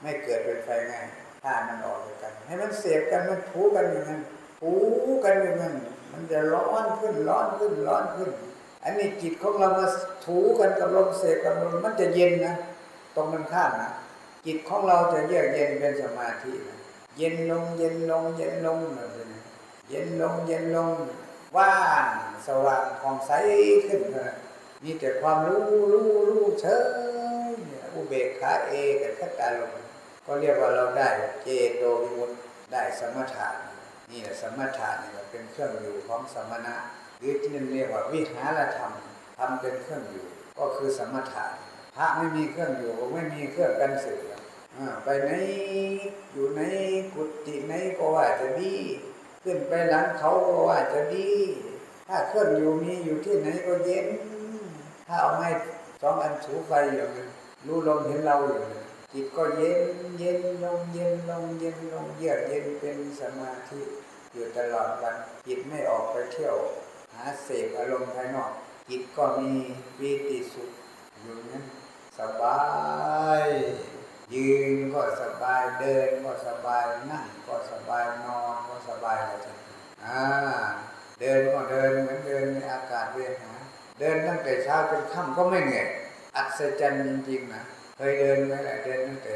[0.00, 1.04] ไม่เกิดเป็นไฟง่าย
[1.42, 4.20] ถ้ามันออกจากกัน ให้มันเสพกันมันถูกันอย่างนั้น
[4.60, 4.72] ถู
[5.24, 5.74] กันอย่างนั้น
[6.12, 8.30] มันจะร้อนขึ้นร้อนขึ้นร้อนขึ้น
[8.84, 9.86] อันนี้จิตของเรามา
[10.26, 12.54] ถูกันกับลมเสพกับลมมันจะเย็นนะ
[13.14, 13.90] ตรงมันข้ามนะ
[14.46, 16.78] จิตของเราจะเยือกเย็นเป็นสมาธินะ
[17.18, 19.06] เย็นลงเย็นลงเย็นลงนะ
[19.88, 20.90] เย็นลงเย็นลง
[21.56, 22.04] ว่าง
[22.46, 23.32] สว่างผ่องใส
[23.86, 24.34] ขึ้นนะ
[24.82, 26.66] มีแต่ความรู้รู้รู้เฉ
[27.54, 27.56] ย
[27.94, 29.74] อุเบกขาเอกับขัตตาลม
[30.26, 31.08] ก็เรียกว่าเราได้
[31.44, 32.30] เจโตวิมุต
[32.72, 33.48] ได้สมถะ
[34.10, 36.76] นี่แหละสมถะนี่เป็นเครื่องอยู่ของสมณะ
[37.18, 38.92] หรือที่นั่นเรียกว่าวิหารธรรม
[39.38, 40.26] ทำเป็นเครื่องอยู่
[40.58, 41.46] ก็คือสมถะ
[41.96, 44.18] พระไม่มีเครื่องอยู่ไม่มีเครื่องกันสึก
[45.04, 45.30] ไปไหน
[46.32, 46.60] อยู่ไหน
[47.14, 48.74] กุฏิไหนก็ว่าจะดี
[49.42, 51.30] ขึ้นไปหลังเขาก็ว่าจะดี
[52.08, 54.06] ถ้าเครื่องอยู่มีอยู่ที่ไหนก็เย็น
[55.06, 55.48] ถ้าเอาไม้
[56.00, 57.06] สองอันถูไฟอยู่
[57.66, 58.60] รู้ลมเห็นเราอยู่
[59.12, 59.82] จิตก็เย็น
[60.18, 63.80] เย็นลงเย็นลงเย็นลงเยือกเย็นเป็นสมาธิ
[64.32, 66.56] อยู่ตลอดวันจิตไม่ออกไปเที่ยว
[67.14, 68.52] หาเสพอารมณ์ภายนอก
[68.88, 69.52] จิตก็มี
[69.98, 70.70] ปีติสุข
[71.20, 71.64] อยู่นั้น
[72.18, 72.60] สบา
[73.40, 73.44] ย
[74.34, 78.61] ยืนก็สบายเดินก็สบายนั่งก็สบายนอน
[79.04, 79.54] บายเลยจ้ะ
[80.04, 80.20] อ่า
[81.20, 83.52] เดินก็เดินเหมือนเดินในอากาศเวียนหา
[83.98, 85.88] เดินตั้งแต่เช้าจนค่ำก็ไม่เหนื่อย
[86.36, 87.62] อัศจรรย์จริงๆนะ
[87.96, 89.34] เคยเดินไหมล่ะเดินตั้งแต่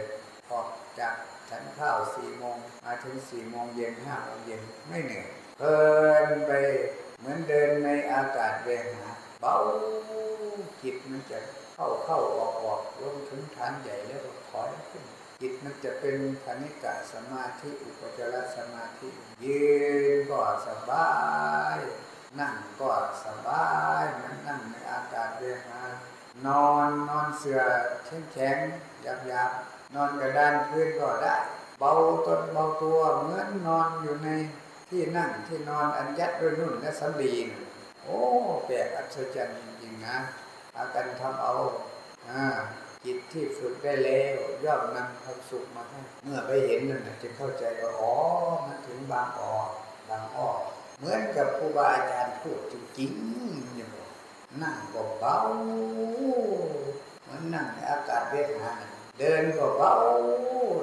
[0.51, 0.69] ออก
[1.01, 1.15] จาก
[1.51, 5.27] ฉันข้าวสี่โมงมาถึงสี่โมงเย็นห้าโมงเย็นไม่เหนื่อย
[5.59, 5.77] เพลิ
[6.25, 6.53] นไป
[7.19, 9.55] เหมือนเดินในอากาศเวียนหาเบา
[10.83, 11.39] จิตมันจะ
[11.75, 15.05] เข้าเข้าออกออกลงถึงฐานใหญ่แล้วก็ถอยขึ้น
[15.41, 19.09] จิตมันจะเป็นคณิกะสมาธิอุปจารสมาธิ
[19.45, 19.65] ยื
[20.15, 21.09] นก็สบา
[21.77, 21.79] ย
[22.39, 22.93] นั่งก็
[23.25, 23.67] สบา
[24.03, 25.83] ยมือนนั่งในอากาศเรียมา
[26.47, 27.61] นอนนอนเสือ
[28.07, 28.57] แข็งแข็ง
[29.03, 29.51] หยาบหยาบ
[29.95, 31.37] นอนกระดานพื้นก็ได้
[31.79, 31.93] เบา
[32.27, 34.29] ตนเบาตัวเหมือนนอนอยู่ใน
[34.91, 37.49] ที่นั่งที่นอนอันยัดด้วยนุ่นและสำลีน
[38.03, 38.19] โอ้
[38.67, 40.17] แปลกอัศจรรย์จริงๆนะ
[40.77, 41.55] อาการทำเอา
[42.29, 42.45] อ่า
[43.07, 48.15] จิตที่ฝึกได้แล้วย่อมนำความสุขมาให้เมื่อไปเห็นนั่นจึงเข้าใจว่าอ๋อ
[48.67, 49.55] มันถึงบางอ่อ
[50.09, 50.49] บางอ้อ
[50.99, 53.91] เหมือนกับครูบาอาจารย์พูดจริงๆอย่าง
[54.63, 55.37] นั่งก็เบา
[57.23, 58.73] เหมือนนั่งในอากาศเวทนา
[59.19, 59.93] เดินก็เบา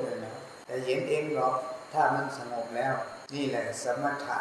[0.02, 1.56] เนี่ยนะแต่เห็นเองหรอก
[1.94, 2.94] ถ้ามันสงบแล้ว
[3.34, 4.40] นี่แหละสมถะ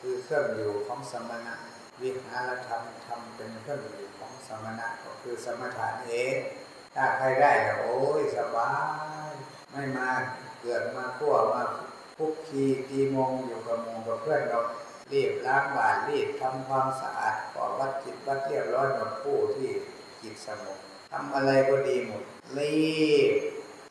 [0.00, 1.54] คือเครื่องอยู่ของสมณะ
[2.02, 6.36] วิหารธรรมทำเป็นเครื่องอยู่ของสมณะก็คือสมถะเอง
[6.94, 8.70] ถ้าใครได้ก็โอ้ยสบา
[9.28, 9.30] ย
[9.70, 10.08] ไม่มา
[10.60, 11.62] เกิดมาขั้วมา
[12.16, 14.60] พุกคีตีมงอยู่กับมงกับเพื่อนเรา
[15.12, 19.70] รีบล้างบาตรรีบทำความสะอาดขอวัดจิตวัดเรียบร้อยหมดผู้ที่
[20.22, 20.78] จิตสงบ
[21.12, 22.22] ทำอะไรก็ดีหมด
[22.58, 22.90] รี
[23.30, 23.32] บ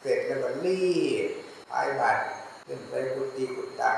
[0.01, 0.83] เสร็จแล้วก็รี
[1.25, 1.27] บ
[1.69, 2.21] พายบาตร
[2.65, 3.97] ขึ้นไปกุฏิกุตัง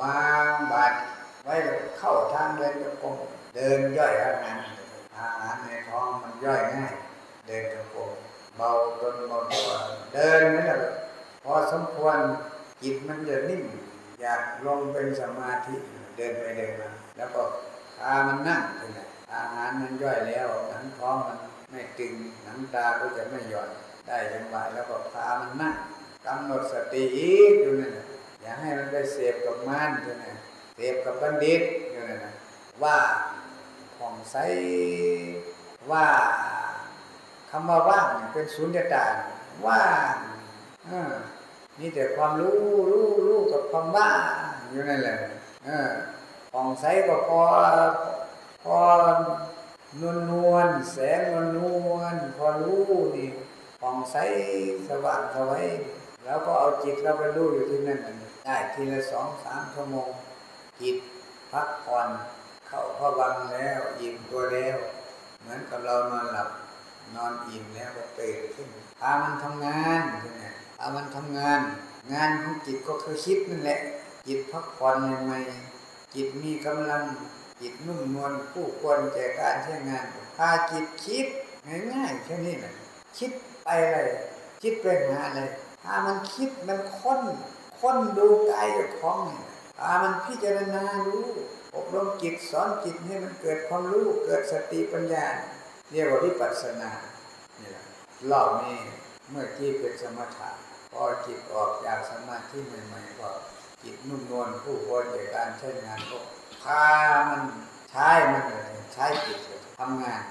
[0.00, 0.96] วางบาตร
[1.44, 1.54] ไว้
[1.98, 3.14] เข้าทางเดินจงกรม
[3.54, 4.58] เดินย่อยอาหาร
[5.16, 6.94] อาหารในท้องมันย่อยง่าย
[7.46, 8.10] เดินจงกรม
[8.56, 9.70] เบาตนเบาตัว
[10.12, 10.92] เดินนี่แหละ
[11.44, 12.18] พอสมควร
[12.82, 13.62] จิตมันจะนิ่ง
[14.20, 15.76] อยากลงเป็นสมาธิ
[16.16, 17.42] เดินไปเดินมาแล้วก็
[17.98, 19.00] พามันนั่งถึงไหน
[19.32, 21.38] อาหารมันย่อยแล้วหนังท้องมัน
[21.70, 22.14] ไม่ตึง
[22.44, 23.70] หนังตาก็จะไม่หย่อน
[24.06, 25.74] ได้จังหวะแล้วก็พามันนั่ง
[26.26, 28.06] กำหนดสติอีกอยู่นั่นน่ะ
[28.40, 30.36] อย่าให้มันไปเสพกับมันอยู่นั่น
[30.76, 32.34] เสพกับบัณฑิตอยู่นั่นะ
[32.82, 32.96] ว่า
[33.96, 34.36] ผ่องใส
[35.90, 36.06] ว่า
[37.58, 39.04] คำว่าว่างเป็นศูนย์ตา
[39.66, 40.14] ว่าง
[41.78, 42.56] นี่แต่ความรู้
[42.90, 44.20] รู้รู้กับความว่าง
[44.70, 45.16] อยู่นั่นแหละ
[46.52, 47.42] ผ่องใสก็พอ
[48.64, 48.78] พอ
[50.00, 51.58] นวลนวลแสงนวลน
[51.90, 52.82] วลพอรู้
[53.16, 53.28] นี่
[53.80, 54.16] ผ่องใส
[54.88, 55.66] สว่างสวัย
[56.24, 58.00] แล้วก็เอาจิตเราไปรู้อยู่ที่นั่น
[58.44, 60.10] ได้ทีละสองสามชั่วโมง
[60.80, 60.96] จิต
[61.52, 62.08] พักผ่อน
[62.68, 64.78] เข้าพระวังแล้วอิ่มตัวแล้ว
[65.40, 66.48] เหมือนกับเรานอนหลับ
[67.14, 68.68] นอนอิ่มแล้วก็ตื่นขึ้น
[69.00, 70.44] พามันทำงานใช่ไหม
[70.78, 71.60] พามันทำงาน
[72.12, 73.80] งานของจิตก็คือคิดนั่นแหละ
[74.26, 77.02] จิตพักผ่อนใหม่ๆจิตมีกำลัง
[77.60, 80.04] จิตนุ่มนวลผู้ควรแก่การใช้งาน
[80.36, 81.26] พาจิตคิด
[81.92, 82.72] ง่ายๆแค่นี้แหละ
[83.18, 83.30] คิด
[83.64, 83.98] ไปอะไร
[84.62, 85.40] คิดไปหาอะไร
[85.82, 87.22] พามันคิดมันค้น
[87.80, 88.68] ค้นดูกาย
[89.00, 89.20] ของ
[89.78, 91.26] พามันพิจารณารู้
[91.74, 95.26] อบรมจิตสอนจิตให้มันเกิดความรู้เกิดสติปัญญา
[95.90, 96.90] เรียกว่าวิปัสสนา
[97.60, 97.84] นี่แหละ
[98.30, 98.76] รอบนี้
[99.30, 100.48] เมื่อกี้เป็นสมถะ
[100.92, 103.30] พอจิตออกจากสมาธิใหม่ๆก็
[103.82, 106.18] จิตนุ่มนวลผู้ควรแก่การใช้งานก็
[106.62, 106.84] พา
[107.30, 107.42] มัน
[107.90, 108.62] ใช้มันเลย
[108.94, 109.38] ใช้จิต
[109.80, 110.22] ทำงาน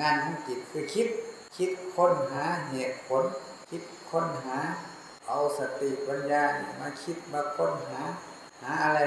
[0.00, 1.08] งานของจิตคือคิด
[1.56, 3.24] คิดค้นหาเหตุผล
[3.70, 4.58] คิดค้นหา
[5.28, 6.42] เอาสติปัญญา
[6.80, 8.00] มาคิดมาค้นหา
[8.62, 9.00] หาอะไร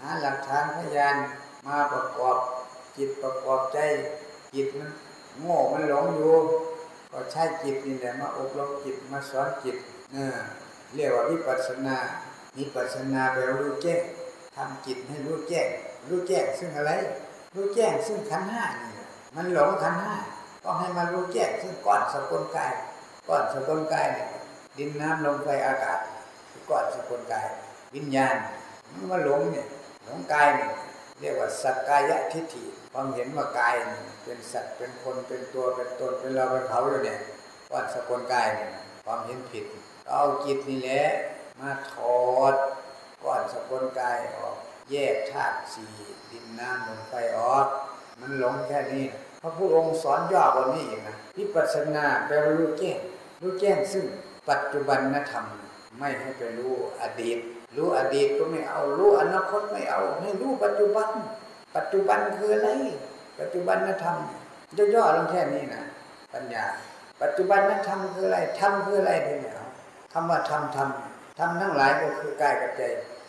[0.00, 1.16] หาหลักฐานพยาน
[1.66, 2.36] มาประกอบ
[2.96, 3.78] จิตประกอบใจ
[4.54, 4.90] จิตมัน
[5.40, 6.34] โง่มันหลงอยู่
[7.12, 9.76] ก็ใช้จิตนี่แหละมาอบรมจิตมาสอนจิต
[10.12, 10.38] เออ
[10.94, 11.96] เรียกว่าวิปัสสนา
[12.58, 14.00] วิปัสสนาแปลว่ารู้แจ้ง
[14.56, 15.68] ทำจิตให้รู้แจ้ง
[16.08, 16.92] รู้แจ้งซึ่งอะไร
[17.54, 18.90] รู้แจ้งซึ่งขันห้านี่
[19.36, 20.14] มันหลงขันห้า
[20.62, 22.72] ก็ให้มารู้แจ้งซึ่งก้อนสกุลกาย
[23.28, 24.28] ก้อนสกุลกายเนี่ย
[24.78, 25.98] ดินน้ำลมไฟอากาศ
[26.68, 27.46] ก้อนสกุลกาย
[27.94, 28.36] วิญญาณ
[28.92, 29.66] มันมาหลงเนี่ย
[30.04, 30.70] หลงกายเนี่ย
[31.20, 33.74] เรียกว่าสักกายทิฏฐิความเห็นว่ากาย
[34.24, 37.18] เป็นสัตว์เป็นคนเป็นตัวเป็นตนเป็นเราเป็นเขาอยู่เนี่ย
[37.70, 38.68] ก้อนสกลกายเนี่ย
[39.04, 39.64] ความเห็นผิด
[40.10, 41.02] เอาจิตนี่แหละ
[41.60, 42.18] มาถอ
[42.52, 42.54] ด
[43.24, 44.56] ก้อนสกลกายออก
[44.90, 45.92] แยกธาตุสี่
[46.30, 47.66] ดินน้ำลมไฟออก
[48.20, 49.04] มันหลงแค่นี้
[49.42, 52.98] พระพุทธองค์สอนย่อกว่านี้อีกนะวิปัสสนาแปลว่ารู้แจ้ง
[53.42, 54.04] รู้แจ้งซึ่ง
[54.48, 55.44] ปัจจุบันนธรรม
[55.98, 57.38] ไม่ให้ไปรู้อดีต
[57.76, 61.08] รู้อดีตก็ไม่เอา รู้อนาคตไม่เอา ให้รู้ปัจจุบัน
[61.76, 62.70] ปัจจุบันคืออะไร
[63.40, 64.16] ปัจจุบันนธรรม
[64.94, 65.84] ย่อๆลงแค่นี้นะ
[66.34, 66.64] ปัญญา
[67.22, 69.56] ปัจจุบันนธรรมคืออะไรธรรมคืออะไรเนี่ย
[70.12, 70.88] คำว่าธรรมธรรม
[71.38, 72.82] ธรรมทั้งหลายก็คือกายกับใจ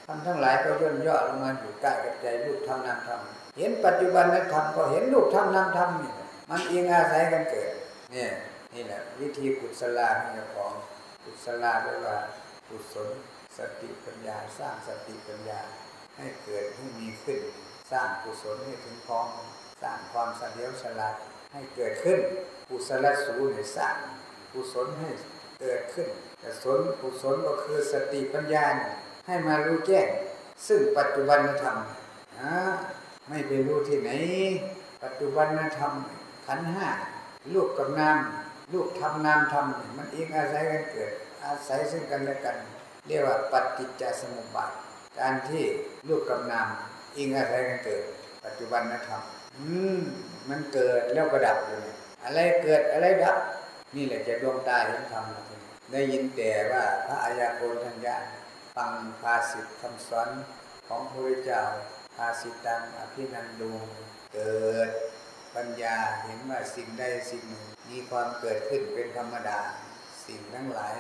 [0.08, 3.20] ธรรมทั้งหลายก็ย่นย่อลงมาอยู่กายกับใจรูปธรรมนามธรรม
[3.58, 6.12] เห็นปัจจุบันนธรรมก็เห็นรูปธรรมนามธรรมนี่
[6.50, 7.70] มันเองอาศัยกันเกิด
[8.12, 8.30] เนี่ย
[8.74, 10.72] นี่แหละวิธีกุศลาเนี่ยของ
[11.24, 12.16] กุศลาแปลว่า
[12.68, 13.10] กุศล
[13.58, 15.60] สติปัญญาสร้างสติปัญญา
[16.18, 17.42] ให้เกิดให้มีขึ้น
[17.92, 19.28] สร้างกุศลให้ถึงพร้อม
[19.82, 21.16] สร้างความเฉลียวฉลาด
[21.54, 22.20] ให้เกิดขึ้น
[22.70, 23.96] กุศลสูในสร้าง
[24.54, 25.10] กุศลให้
[25.62, 26.08] เกิดขึ้น
[26.40, 28.66] แต่สนกุศลก็คือสติปัญญา
[29.28, 30.08] ให้มารู้แจ้ง
[30.68, 31.78] ซึ่งปัจจุบันธรรม
[33.30, 34.10] ไม่ไปรู้ที่ไหน
[35.04, 35.94] ปัจจุบันนธรรม
[36.46, 36.88] ขันห้า
[37.54, 38.18] ลูกกับนาม
[38.74, 41.12] ลูกทำนามทำมันเองอาศัยกันเกิด
[41.44, 42.58] อาศัยซึ่งกันและกัน
[43.08, 44.72] เรียกว่าปฏิจจสมุปบาท
[45.20, 45.64] การที่
[46.08, 46.68] ลูกกับนาม
[47.18, 48.04] อิงอาศัยกันเกิด
[48.46, 49.22] ปัจจุบันนธรรม
[49.58, 49.68] อื
[49.98, 50.00] ม
[50.50, 51.90] มันเกิดแล้วก็ดับเลย
[52.26, 53.38] อะไรเกิดอะไรดับ
[53.96, 55.26] นี่แหละจะดวงตาเห็นธรรม
[55.92, 58.18] ได้ยินแต่ว่าพระอายาโกณทัญญา
[58.76, 58.92] ฟัง
[59.22, 60.30] ภาสิทธคำสอน
[60.88, 61.62] ของพระเจ้า
[62.16, 63.72] ภาสิตังอภินันดู
[64.34, 64.90] เกิด
[65.56, 69.60] ปัญญาเห็นว่าสิ่งใดสิ่งหนึ่งมีความเกิดขึ้นเป็นธรรมดา
[70.26, 70.98] สิ่งทั้งหลาย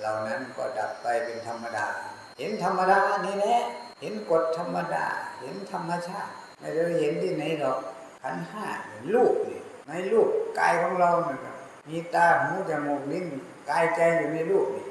[0.00, 1.86] เหล่านั้นก็ดับไปเป็นธรรมดา
[2.38, 3.58] เห็นธรรมดานี่แหละ
[4.00, 5.04] เห็นกฎธรรมดา
[5.40, 7.78] เห็นธรรมชาติ ไม่ได้เห็นที่ไหนหรอก
[8.22, 8.66] ขันห้า
[9.14, 10.28] ลูกนี่ในลูก
[10.58, 11.38] กายของเราเนี่ย
[11.88, 13.26] มีตาหูจมูกลิ้น
[13.70, 14.86] กายใจอยู่ในลูกนี่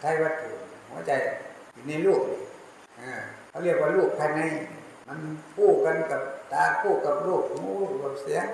[0.00, 0.50] ไทยวัตถุ
[0.88, 1.12] หัวใจ
[1.72, 2.40] อยู่ในลูกนี่
[3.50, 4.40] เขาเรียกว่าลูกภายใน
[5.08, 5.18] มัน
[5.54, 6.20] คู่กันกับ
[6.52, 7.70] ตาคู่กับลูกหู
[8.02, 8.46] กับเสียง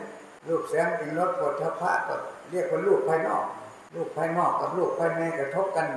[0.49, 2.15] ลูกเสียงเป็นรสปวดทพะก็
[2.51, 3.45] เรียกว่าลูกภายนอก
[3.94, 5.88] ลูกภายนอกกับลูกภายในกระทบกัน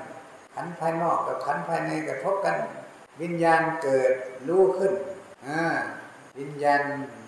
[0.56, 2.58] ขันภายนอกกับขันภายในกระทบกัน
[3.22, 4.12] วิญญาณเกิด
[4.48, 4.94] รู้ขึ้น
[5.46, 5.62] อ่า
[6.40, 6.82] วิญญาณ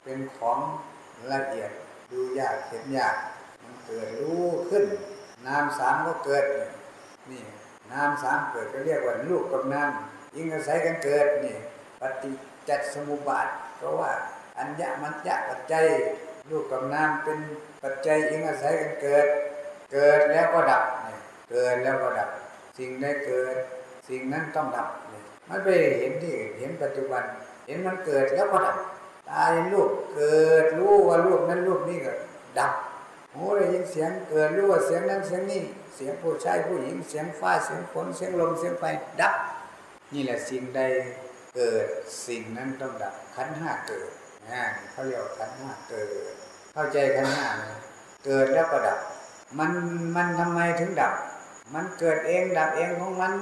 [0.04, 0.60] เป็นของ
[1.32, 1.72] ละเอียด
[2.12, 3.16] ดูยากเห็นยาก
[3.64, 4.86] มันเกิดรู้ขึ้น
[5.48, 6.46] นามสามก็เกิด
[7.32, 7.44] นี่
[7.92, 9.90] นามสามเกิดก็เรียกว่าลูกกับนาม
[10.36, 11.58] ยิ่งอาศัยกันเกิดนี่
[12.02, 12.32] ปฏิ
[12.70, 13.48] จัดสมุปบาท
[13.78, 14.12] เพราะว่า
[14.58, 15.86] อัญญมัญญะปัจจัย
[16.50, 17.40] ลูกกับนามเป็น
[17.84, 19.28] ปัจจัยยิ่งอาศัยกันเกิด
[19.94, 22.30] เกิดแล้วก็ดับเนี่ยเกิดแล้วก็ดับ
[22.78, 23.56] สิ่งได้เกิด
[24.08, 25.68] สิ่งนั้นต้องดับเนี่ยมันไป
[26.00, 27.24] เห็นที่เห็นปัจจุบัน
[27.68, 28.78] เห็นมันเกิดแล้วก็ดับ
[29.30, 32.14] ตาเห็นรูปเกิดรู้ว่ารูปนั้นรูปนี้ก็
[32.60, 32.72] ดับ
[33.34, 35.62] หูได้ยินเสียงเกิดรู้ว่าเสียงนั้นเสียงนี้
[35.96, 38.84] เสียงผู้ชายผู้หญิงเสียงฟ้าเสียงฝนเสียงลมเสียงไฟ
[39.22, 39.34] ดับ
[40.14, 40.82] นี่แหละสิ่งใด
[41.56, 41.86] เกิด
[42.28, 44.10] สิ่งนั้นต้องดับขันห้าเกิด
[44.50, 46.34] นะเขาเรียกขันห้าเกิด
[46.74, 47.48] เข้าใจขันห้า
[48.26, 49.00] เกิดแล้วก็ดับ
[49.60, 49.72] มัน
[50.16, 51.14] มันทำไมถึงดับ
[51.74, 53.34] มันเกิดเองดับเองของมัน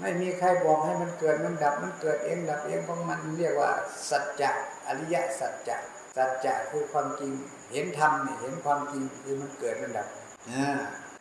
[0.00, 3.70] ไม่มีใครบอกให้มันเกิดมันดับ มันเกิดเองดับเองของมันเรียกว่า
[4.10, 4.50] สัจจะ
[4.86, 5.76] อริยสัจจะ
[6.16, 7.32] สัจจะคือความจริง
[7.72, 10.08] เห็นธรรมเนี่ยเห็นความจริงคือมันเกิดมันดับ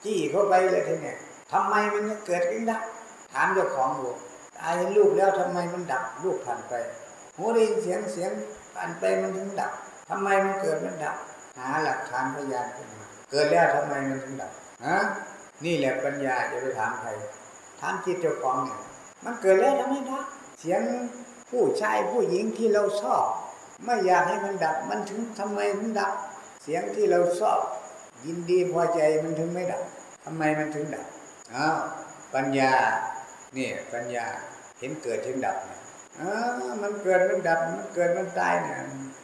[0.04, 1.17] จี้เข้าไปเลยทีเนี่ย
[1.52, 2.82] ทำไมมันเกิดเองดับ
[3.34, 4.10] ถามเจ้าของดู
[4.60, 6.73] ตายลูกแล้วทำไมมันดับลูกผ่านไป
[7.36, 8.32] หูได้ยินเสียงเสียง
[8.76, 9.71] ผ่านไปมันถึงดับ
[10.10, 11.17] ทำไมมันเกิดมันดับ
[11.58, 12.88] หาหลักฐานพยานขึ้น
[13.34, 14.52] เกิดแล้วทำไมมันถึงดับ
[14.86, 14.98] ฮะ
[15.65, 17.10] นี่แหละปัญญาจะไปถามใคร
[17.80, 18.80] ถามจิตเจ้าของเนี่ย
[19.26, 20.26] มันเกิดแล้วทำไมดับ
[20.60, 20.82] เสียง
[21.50, 23.24] ผู้ชายผู้หญิงที่เราชอบ
[23.84, 26.13] ไม่อยากให้มันดับ มันถึงทำไมมันดับ
[26.63, 27.60] เสียงที่เราชอบ
[28.26, 29.84] ยินดีพอใจมันถึงไม่ดับ
[30.26, 31.06] ทำไมมันถึงดับ
[31.54, 31.80] อ้าว
[32.34, 32.74] ปัญญา
[33.54, 34.26] เนี่ยปัญญา
[34.80, 35.80] เห็นเกิดเห็นดับเนี่ย
[36.19, 38.76] อ๋อมันเกิดมันดับมันเกิดมันตายเนี่ย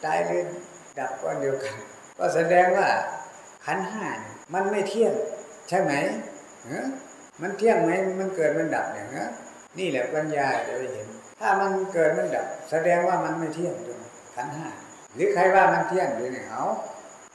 [0.06, 0.42] ตายเลย
[1.00, 1.74] ดับก็เดียวกัน
[2.18, 2.88] ก็แสดงว่า
[3.66, 4.06] ขันห้า
[4.54, 5.14] มันไม่เที่ยง
[5.70, 5.94] ใช่ไหม
[7.42, 9.26] มันเที่ยงไหมมันเกิดมันดับอย่างนี้
[9.78, 11.08] นี่แหละปัญญาจะไปเห็น
[11.40, 14.00] ถ้ามันเกิดมันดับ แสดงว่ามันไม่เที่ยงตรง
[14.36, 14.68] ขันห้า
[15.14, 16.66] หรือใครว่ามันเที่ยงหรือเนี่ยเอา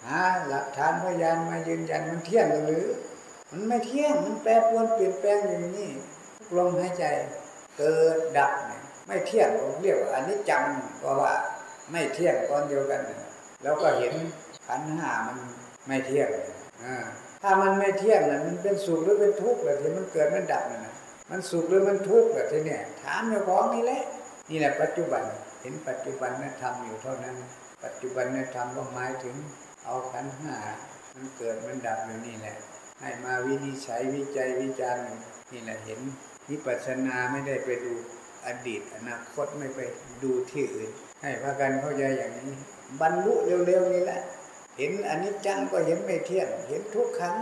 [0.04, 2.84] หาหลักฐานพยานมายืนยันมันเที่ยงหรือ
[3.50, 5.90] มันไม่เที่ยงมันแปรปรวนเปลี่ยนแปลงอย่างนี้
[6.56, 7.04] ลมหายใจ
[7.76, 10.62] เกิดดับเนี่ยไม่เที่ยงเราเรียกว่าอันนี้จัง
[10.98, 11.32] เพราะว่า
[11.90, 13.00] ไม่เที่ยงตอนเดียวกัน
[13.62, 14.14] แล้วก็เห็น
[14.66, 15.36] ขันห้ามัน
[15.86, 16.28] ไม่เที่ยง
[17.42, 20.94] ถ้ามันไม่เที่ยงนะมันเป็นสุขหรือเป็นทุกข์แบบที่มันเกิดมันดับนะ
[21.30, 24.02] มันสุขหรือมันทุกข์แบบที่เนี่ยถามเจ้าของนี่แหละ
[24.50, 25.22] นี่แหละปัจจุบัน
[25.60, 27.36] เห็นปัจจุบันนั่นทำอยู่เท่านั้น
[27.84, 29.36] ปัจจุบันนั่นทำก็หมายถึง
[29.84, 30.54] เอาขันห้า
[31.14, 32.56] มันเกิดมันดับอยู่นี่แหละ
[33.00, 35.02] ให้มาวินิจฉัยวิจัยวิจารณ์
[35.52, 36.00] นี่แหละเห็น
[36.50, 37.94] วิปัสสนาไม่ได้ไปดู
[38.46, 39.80] อดีตอนาคตไม่ไป
[40.22, 40.90] ดูที่อื่น
[41.22, 42.52] ให้พากันเข้าใจอย่างนี้
[43.00, 44.20] บรรลุเร็วๆนี่แหละ
[44.76, 47.36] เห็นอนิจจังก็เห็นไม่เที่ยง เห็นทุกขัง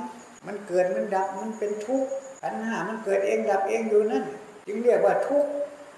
[0.47, 2.11] มันเกิดมันดับมันเป็นทุกข์
[2.42, 4.25] ขันห้ามันเกิดเองดับเองอยู่นั่น
[4.66, 5.51] จึงเรียกว่าทุกข์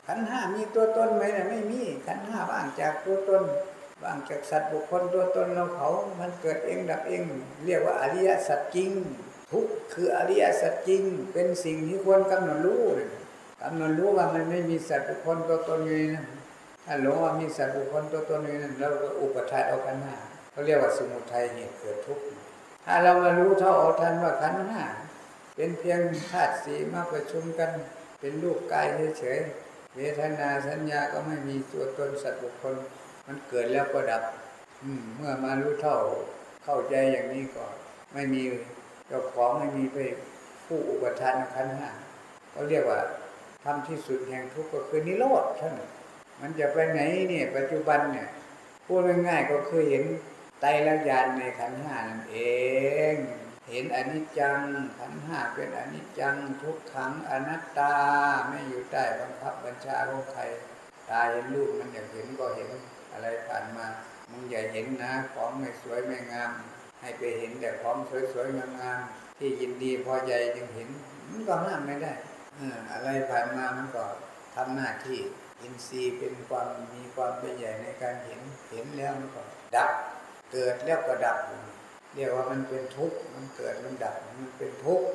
[0.07, 3.42] ขันห้ามีตัวตนไหมนะไม่มีขันห้าว่างจากตัวตน
[4.03, 5.88] ว่างจากสัตว์บุคคลตัวตนเราเขา
[6.20, 7.23] มันเกิดเองดับเอง
[7.64, 8.90] เรียกว่าอริยสัจจริง
[9.51, 12.83] ทุกข์คืออริยสัจจริง เป็นสิ่งที่ควรกำหนดรู้
[13.62, 16.27] กำหนดรู้ว่ามันไม่มีสัตว์บุคคลตัวตนอยู่นั่น
[16.85, 20.16] ถ้าหลงว่ามีสัตว์บุคคลตัวตนอยู่นั่นเราก็อุปทานเอาขันห้า
[20.54, 22.24] เขาเรียกว่าสมุทัยเหตุเกิดทุกข์
[22.84, 24.82] ถ้าเรามารู้เท่าเอาทันว่าขันห้า
[25.56, 27.70] เป็นเพียงธาตุสีมาประชุมกัน
[28.20, 28.86] เป็นรูปกาย
[29.18, 32.74] เฉยๆ เวทนาสัญญาก็ไม่มีตัวตนสัตว์บุคคล
[33.26, 34.22] มันเกิดแล้วก็ดับ
[35.16, 35.98] เมื่อมารู้เท่า
[36.64, 37.74] เข้าใจอย่างนี้ก่อน
[38.12, 38.42] ไม่มี
[39.08, 39.96] เจ้าของไม่มีไป
[40.66, 41.90] ผู้อุปทานขันห้า
[42.50, 43.00] เขาเรียกว่า
[43.64, 45.74] ทำที่สุดแห่งทุกข์ก็คือนิโรธท่าน
[46.40, 48.28] มันจะไปไหนเนี่ยปัจจุบันเนี่ย
[48.86, 50.04] พูดง่ายๆก็คือเห็น
[50.64, 52.38] ตรลักษณ์ญาณในขันห้านั่นเอ
[53.14, 53.16] ง
[53.68, 54.61] เห็นอนิจจัง
[54.98, 57.94] ขันห้าเป็นอนิจจังทุกขังอนัตตา
[58.48, 60.42] ไม่อยู่ใต้บังคับบัญชาของใคร
[61.11, 62.68] ตาเห็นรูปมันอยากเห็นก็เห็น
[63.12, 63.87] อะไรผ่านมา
[64.31, 66.53] มึงอย่าเห็นนะของไม่สวยไม่งาม
[67.00, 67.96] ให้ไปเห็นแต่ของ
[68.33, 70.88] สวยๆงามๆที่ยินดีพอใจจึงเห็น
[71.31, 72.12] มันก็ห้ามไม่ได้
[72.59, 74.05] อออะไรผ่านมามันก็
[74.55, 75.20] ทำหน้าที่
[75.61, 79.42] อินทรีย์เป็นความมีความเป็นใหญ่ในการเห็นเห็นแล้วมันก็
[79.74, 79.90] ดับ
[80.54, 81.38] เกิดแล้วก็ดับ
[82.14, 85.06] เรียกว่ามันเป็นทุกข์มันเกิดมันดับ มันเป็นทุกข์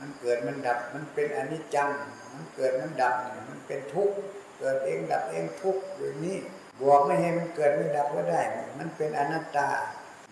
[0.00, 1.90] มันเกิดมันดับ มันเป็นอนิจจัง
[2.34, 3.14] มันเกิดมันดับ
[3.50, 4.16] มันเป็นทุกข์
[4.58, 6.36] เกิดเองดับเองทุกข์อย่างนี้
[6.80, 8.42] บวกไม่ให้มันเกิดไม่ดับก็ได้
[8.78, 9.68] มันเป็นอนัตตา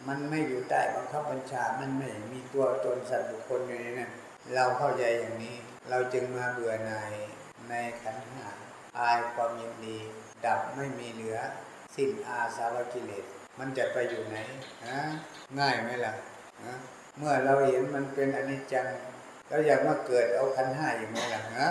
[0.08, 4.10] มันไม่อยู่ใต้บังคับบัญชา มันไม่มีตัวตนสัตว์บุคคลอยู่ในนั้น
[4.54, 5.56] เราเข้าใจอย่างนี้
[5.90, 7.12] เราจึงมาเบื่อหน่าย
[7.68, 8.48] ในขันหา
[8.98, 9.98] อายความยินดี
[10.46, 11.38] ดับไม่มีเหลือ
[11.96, 13.24] สิ้นอาสาวกิเลส
[13.58, 14.36] มันจะไปอยู่ไหน
[14.86, 15.00] ฮะ
[15.58, 16.12] ง่ายไหมล่ะ
[16.64, 16.74] ฮะ
[17.18, 18.86] เมื่อเราเห็นมันเป็นอนิจจัง
[19.48, 21.68] เราอยากมาเกิดเอาขันห้าอยู่ไหมล่ะฮะ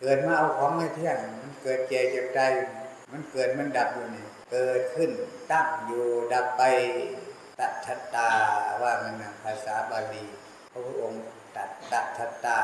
[0.00, 5.10] เกิดมาเอาของไม่เที่ยงมันเกิดแก่เจ็บตายอยู่นี่มันเกิดมันดับอยู่นี่เกิดขึ้น
[5.52, 6.62] ตั้งอยู่ดับไป
[7.58, 8.30] ตัทธตา
[8.82, 10.24] ว่ามันนะภาษาบาลี
[10.70, 11.24] พระพุทธองค์
[11.56, 12.60] ตัดตัทธตา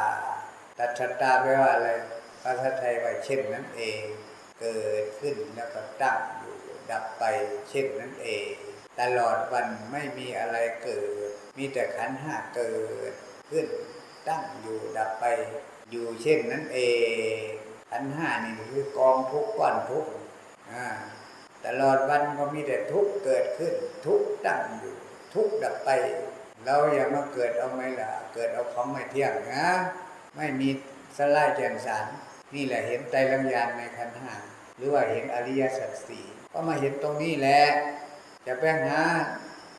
[0.78, 1.88] ตัทธตาแปลว่าอะไร
[2.42, 4.00] ภาษาไทยว่าเช่นนั้นเอง
[4.60, 6.18] เกิดขึ้นแล้วก็ตั้ง
[6.90, 7.24] ดับไป
[7.68, 8.52] เช่นนั้นเอง
[9.00, 12.74] ตลอดวันไม่มีอะไรเกิด มีแต่ขันห้าเกิ
[13.10, 13.12] ด
[13.50, 13.66] ขึ้น
[14.28, 15.24] ตั้งอยู่ดับไป
[15.90, 16.80] อยู่เช่นนั้นเอ
[17.40, 17.48] ง
[17.90, 20.10] ขันห้านี่คือกองทุกข์ก้อนทุกข์
[20.72, 20.86] อ่า
[21.66, 23.74] ตลอดวันก็มีแต่ทุกข์เกิดขึ้น
[24.06, 24.94] ทุกข์ตั้งอยู่
[25.34, 25.90] ทุกข์ดับไป
[26.64, 29.66] เราอย่ามาเกิดเอาไหมล่ะ เกิดเอาของไม่เที่ยงนะ
[30.36, 30.68] ไม่มี
[31.18, 32.06] สลายแจ่มสาร
[32.54, 34.32] นี่แหละเห็นไตรลักษณ์ญาณในขันห้า
[34.76, 37.62] หรือว่าเห็นอริยสัจสี่ก็มาเห็นตรงนี้แหละ
[38.46, 38.98] จะไปหา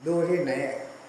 [0.06, 0.52] ดูที่ไหน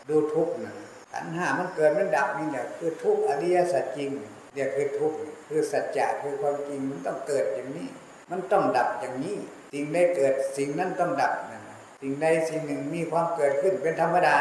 [0.08, 0.74] ดูทุกข์นะ
[1.12, 4.10] ขันห้ามันเกิดมันดับนี่แหละคือทุกข์อริยสัจจริง
[4.54, 5.18] เรียกคือทุกข์
[5.48, 7.88] คือสัจจะคือความจริงมันต้องเกิดอย่างนี้
[8.30, 9.36] มันต้องดับอย่างนี้
[9.72, 11.60] สิ่งใดเกิดสิ่งนั้นต้องดับนะ
[12.00, 14.38] สิ่งใดสิ่งหนึ่งมีความเกิดขึ้นเป็นธรรมดา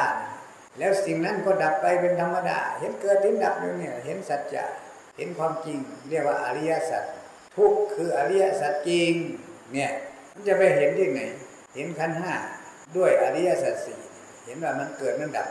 [0.79, 4.63] แล้วสิ่งนั้นก็ดับไปเป็นธรรมดา เห็นเกิดเห็นดับอยู่เนี่ยเห็นสัจจะ
[5.17, 5.77] เห็นความจริง
[6.09, 7.03] เรียกว่าอริยสัจ
[7.55, 9.11] ทุกคืออริยสัจจริง
[9.73, 9.91] เนี่ย
[10.33, 11.21] มันจะไปเห็นที่ไหน
[11.75, 12.33] เห็นขันห้า
[12.97, 13.99] ด้วยอริยสัจสี่
[14.45, 15.47] เห็นว่ามันเกิดมันดับ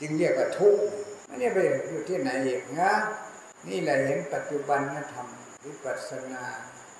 [0.00, 0.82] จึงเรียกว่าทุกข์
[1.26, 2.92] ไม่ได้ไปอยู่ที่ไหนอีกนะ
[3.68, 4.80] นี่แหละเห็นปัจจุบัน
[5.12, 5.26] ธรรม
[5.64, 6.44] วิปัสสนา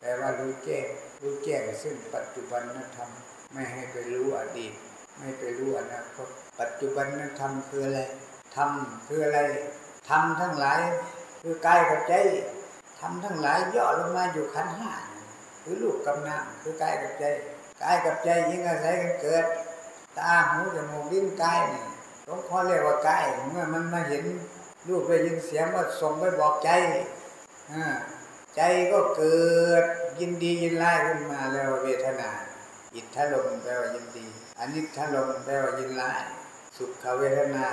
[0.01, 0.87] แปลว่ารู้แจ้ง
[1.23, 2.63] รู้แจ้งซึ่งปัจจุบัน
[2.97, 3.11] ธรรม
[3.53, 4.73] ไม่ให้ไปรู้อดีต
[5.19, 6.29] ไม่ไปรู้อนาคต
[6.61, 7.07] ปัจจุบัน
[7.41, 8.01] ธรรมคืออะไร
[8.57, 8.71] ธรรม
[9.07, 9.41] คืออะไร
[10.09, 10.83] ธรรมทั้งหลาย
[11.43, 12.15] คือกายกับใจ
[12.99, 14.93] ธรรมทั้งหลายย่อลงมาอยู่ขันห้า
[15.63, 17.25] คือลูกกำนามคือกายกับใจ
[17.83, 19.45] กายกับใจยิ่งอาศัยกันเกิด
[20.19, 21.85] ตาหูจมูกลิ้นกายนี่
[22.25, 24.25] หลวงพ่อเรียกว่ากายเมื่อมันมาเห็น
[24.89, 26.71] รูปไปยินเสียงก็ส่งไปบอกใจ
[27.73, 27.75] อ
[28.57, 28.61] ใจ
[28.93, 29.39] ก็เกิ
[29.83, 29.85] ด
[30.21, 32.31] ยินดียินไล่ขึ้นมาแล้วเวทนา
[32.95, 34.27] อิทธลมแปลว่ายินดี
[34.59, 36.13] อนิจฐลมแปลว่ายินไล่
[36.77, 37.67] สุขเวทนา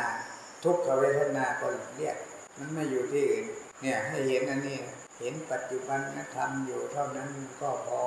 [0.64, 2.18] ทุกขเวทนาก็เรียก
[2.58, 3.46] มันไม่อยู่ที่อื่น
[3.82, 4.78] เนี่ยให้เห็นอันนี้
[5.20, 7.30] เห็นปัจจุบันนธรรมอยู่เท่านั้น
[7.62, 8.04] ก็พอ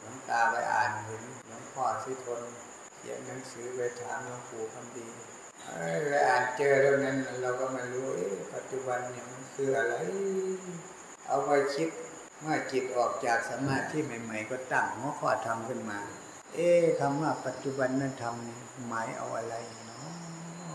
[0.00, 2.42] หลวงตาไปอ่านเห็นหลวงพ่อสิทน
[2.98, 5.06] เขียนหนังสือไปถามหลวงปู่คำดี
[5.66, 8.06] เอ้ยไปอ่านเจอเรื่องนั้นเราก็ไม่รู้
[8.54, 9.94] ปัจจุบันเนี่ยมันคืออะไร
[11.26, 11.88] เอาไปคิด
[12.40, 15.98] เมื่อจิตออกจากสมาธิใหม่ ๆ ก็ตั้งหัวข้อธรรมขึ้นมา
[16.54, 18.34] เอ๊ะคำว่าปัจจุบันนั้นธรรม
[18.88, 19.54] หมายเอาอะไร
[19.86, 20.74] เนาะ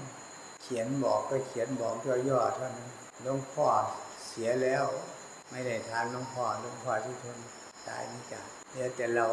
[0.61, 1.95] เขียนบอกก็เขียนบอก
[2.29, 2.89] ย่อๆเท่านั้น
[3.23, 3.67] หลวงพ่อ
[4.27, 4.85] เสียแล้ว
[5.51, 7.37] ไม่ได้ทานหลวงพ่อหลวงพ่อที่ทน
[7.87, 8.39] ตายนี่จ้ะ
[8.71, 9.25] เดี๋ยวแต่เรา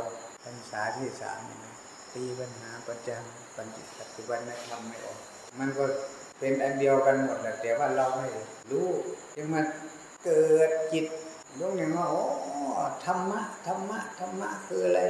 [0.43, 1.75] พรรษาที่สามนี่นะ
[2.13, 5.19] ตีปัญหาประจำปัจจุบันนั้นทำไม่ออก
[5.59, 5.85] มันก็
[6.39, 8.27] เป็นอันเดียวกันหมดแหละแต่ว่าเราไม่
[8.71, 8.89] รู้
[9.37, 9.61] ยังมา
[10.25, 11.07] เกิดจิต
[11.61, 12.23] ลงอย่างว่าโอ้
[13.05, 15.01] ธรรมะธรรมะธรรมะคืออะไร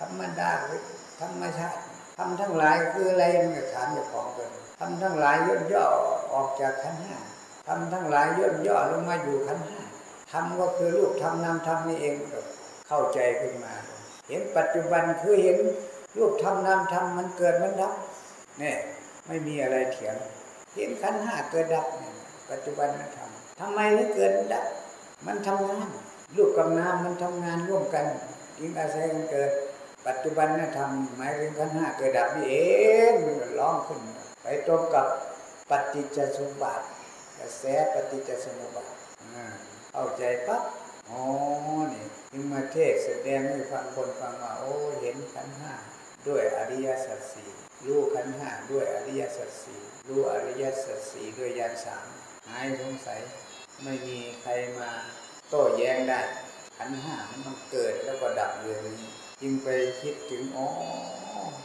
[0.00, 0.80] ธรรมดาคือ
[1.20, 1.80] ธรรมชาติ
[2.18, 4.50] ทำทั้งหลายคืออะไรมันก็ถามเจ้าของกัน
[4.80, 5.86] ทำทั้งหลายย่นย่อ
[6.32, 7.16] ออกจากขันธ์ห้า
[7.66, 9.75] ทำทั้งหลายย่นย่อลงมาอยู่ขันธ์ห้า
[10.32, 12.40] ทำก็คือรูปทำนามทำนี่เองก็
[12.88, 13.74] เข้าใจขึ้นมา
[14.28, 15.56] เห็นปัจจุบันคือเห็น
[16.16, 17.92] รูปทำนามทำมันเกิดมันดับ
[18.58, 18.76] เนี่ย
[19.26, 20.16] ไม่มีอะไรเถียง
[20.74, 22.14] เห็นขันห้าเกิดดับเนี่ย
[22.50, 24.66] ปัจจุบันมันทำทำไมถึงเกิดดับ
[25.26, 25.88] มันทำงาน
[26.36, 28.04] รูปกับนามมันทำงานร่วมกัน
[28.58, 29.50] ยิ่งอาศัยกันเกิด
[30.06, 32.56] ปัจจุบันนะทำหมายถึงขันห้าเกิดดับนี่เอ
[33.10, 34.00] งมันร้องขึ้น
[34.42, 35.06] ไปตรงกับ
[35.70, 36.84] ปฏิจจสมบัติ
[37.38, 37.64] กระแส
[37.94, 38.88] ปฏิจจสมุปบาท
[39.34, 39.44] อ่า
[39.98, 40.62] เข้าใจปั๊บ
[41.10, 41.22] อ๋อ
[41.92, 45.72] นี่จึงมาเทศแสดงให้ฟังคนฟังว่าโอ้เห็นขันห้า
[46.26, 47.50] ด้วยอริยสัจสี่
[47.86, 52.06] รู้ขันห้าด้วยอริยสัจสี่รู้อริยสัจสี่ด้วยญาณสาม
[52.48, 53.20] หายสงสัย
[53.82, 54.90] ไม่มีใครมา
[55.48, 56.20] โต้แย้งได้
[56.76, 59.68] ขันห้ามันต้องเกิดแล้วก็ดับเรื่องนี้จึงไป
[60.00, 60.66] คิดถึงอ๋อ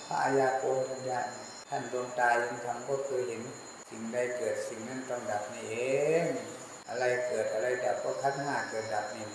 [0.05, 1.19] พระอายาโกณทัญญา
[1.69, 3.41] ท่านดวงตายังทำก็เคยเห็น
[3.89, 5.75] สิ่งใดเกิดสิ่งนั้นต้องดับนี่เอ
[6.23, 6.25] ง
[6.89, 9.27] อะไรเกิดอะไรดับก็ขันห้าเกิดดับนี่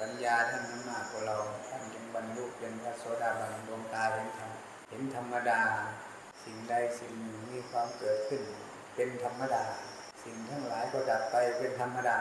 [0.00, 1.36] ปัญญาท่านนั้นมากกว่าเรา
[1.68, 4.50] ท่านยังบรรลุเป็นพระโสดาบันดวงตาเห็นธรรม
[4.88, 5.60] เห็นธรรมดา
[6.44, 8.42] สิ่งใดสิ่งหนึ่งมีความเกิดขึ้น
[8.94, 9.64] เป็นธรรมดา
[10.24, 12.18] สิ่งทั้งหลายก็ดับไปเป็นธรรมดา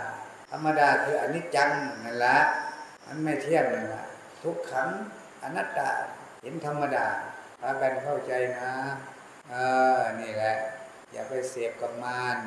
[0.51, 1.69] ธรรมดาคืออนิจจัง
[2.05, 2.37] นั่นแหละ
[3.05, 4.03] มันไม่เที่ยงนั่นละ
[4.41, 4.89] ทุกขัง
[5.43, 5.89] อนัตตา
[6.43, 7.07] เห็นธรรมดา
[7.61, 8.71] พากันเข้าใจนะ
[9.49, 9.55] เอ
[9.97, 10.53] อนี่แหละ
[11.11, 12.37] อย่าไปเสพกับมาร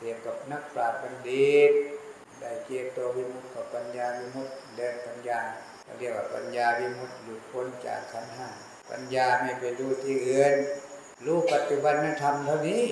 [0.00, 1.72] เสพกับนักปราชญ์บัณฑิต
[2.40, 5.38] ได้เกียรตัววิมุตติกับปัญญาวิมุตติเดินปัญญา
[5.82, 8.48] เขาเรียกว่าปัญญาวิมุตติหลุดพ้นจากขันห้า
[8.90, 10.54] ปัญญาไม่ไปรู้ที่อื่น
[11.26, 12.84] รู้ปัจจุบันธรรมเท่านี้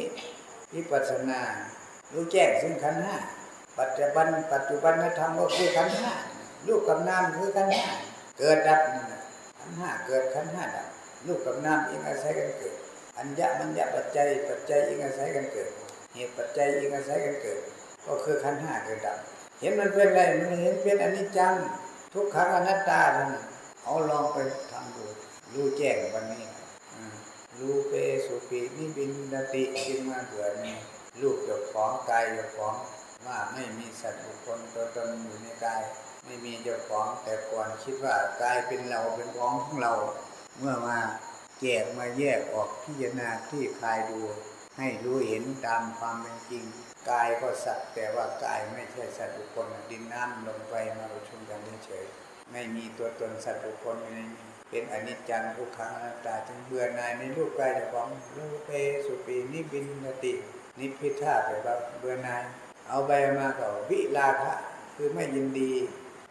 [0.74, 1.40] วิปัสสนา
[2.12, 3.16] รู้แจ้งซึ่งขันห้า
[3.78, 6.12] ปัจจุบัน ปัจจุบันธรรมก็คือขันห้า
[6.66, 7.86] รูปกับนามคือขันห้า
[8.38, 9.20] เกิดดับคันน่ะ
[9.58, 10.86] ขันห้าเกิดขันห้าดับ
[11.26, 12.74] รูปกับนามเองอาศัยกันเกิด
[13.18, 15.68] อัญญะมัญญะปัจจัยปัจจัยเองอาศัยกันเกิด
[16.16, 17.60] เหตุปัจจัยเองอาศัยกันเกิด
[18.06, 19.18] ก็คือขันห้าเกิดดับ
[19.60, 21.54] เห็นมันเป็นอะไรมันเห็นเป็นอนิจจัง
[22.12, 23.30] ทุกขังอนัตตาท่าน
[23.84, 24.38] เอาลองไป
[24.70, 25.04] ทำดู
[25.52, 26.44] รู้แจ้งวันนี้
[27.58, 27.92] รู้เป
[28.26, 30.76] สุปีนิบินดติจึงมาเกิดนี่
[31.20, 32.74] รูปเจ้าของกายเจ้าของ
[33.26, 35.82] ว่าไม่มีสัตว์บุคคลตัวตนอยู่ในกาย
[36.24, 39.92] ไม่มีเจ้าของแต่ก่อนคิดว่ากายเป็นเราเป็นของของเรา
[40.58, 40.98] เมื่อมา
[41.60, 44.20] แยกมาแยกออกพิจารณาที่คลายดู
[44.78, 46.64] ให้รู้เห็นตามความเป็นจริง
[47.10, 52.04] กายก็สัตว์แต่ว่ากายไม่ใช่สัตว์บุคคลดินน้ำลมไฟมาประชุมกันเฉย
[52.52, 58.70] ไม่มีตัวตนสัตว์บุคคลอยู่ในนี้เป็นอนิจจังทุกขังอนัตตาจึงเบื่อหน่ายในรูปกายจ้าของรูปเป
[59.06, 59.86] สุปีนิบิน
[60.24, 60.32] ติ
[60.78, 62.44] นิพพิทาแปลว่าเบื่อหน่าย
[62.88, 64.52] เอาไปมาก็วิลาภะ
[64.94, 65.72] คือไม่ยินดี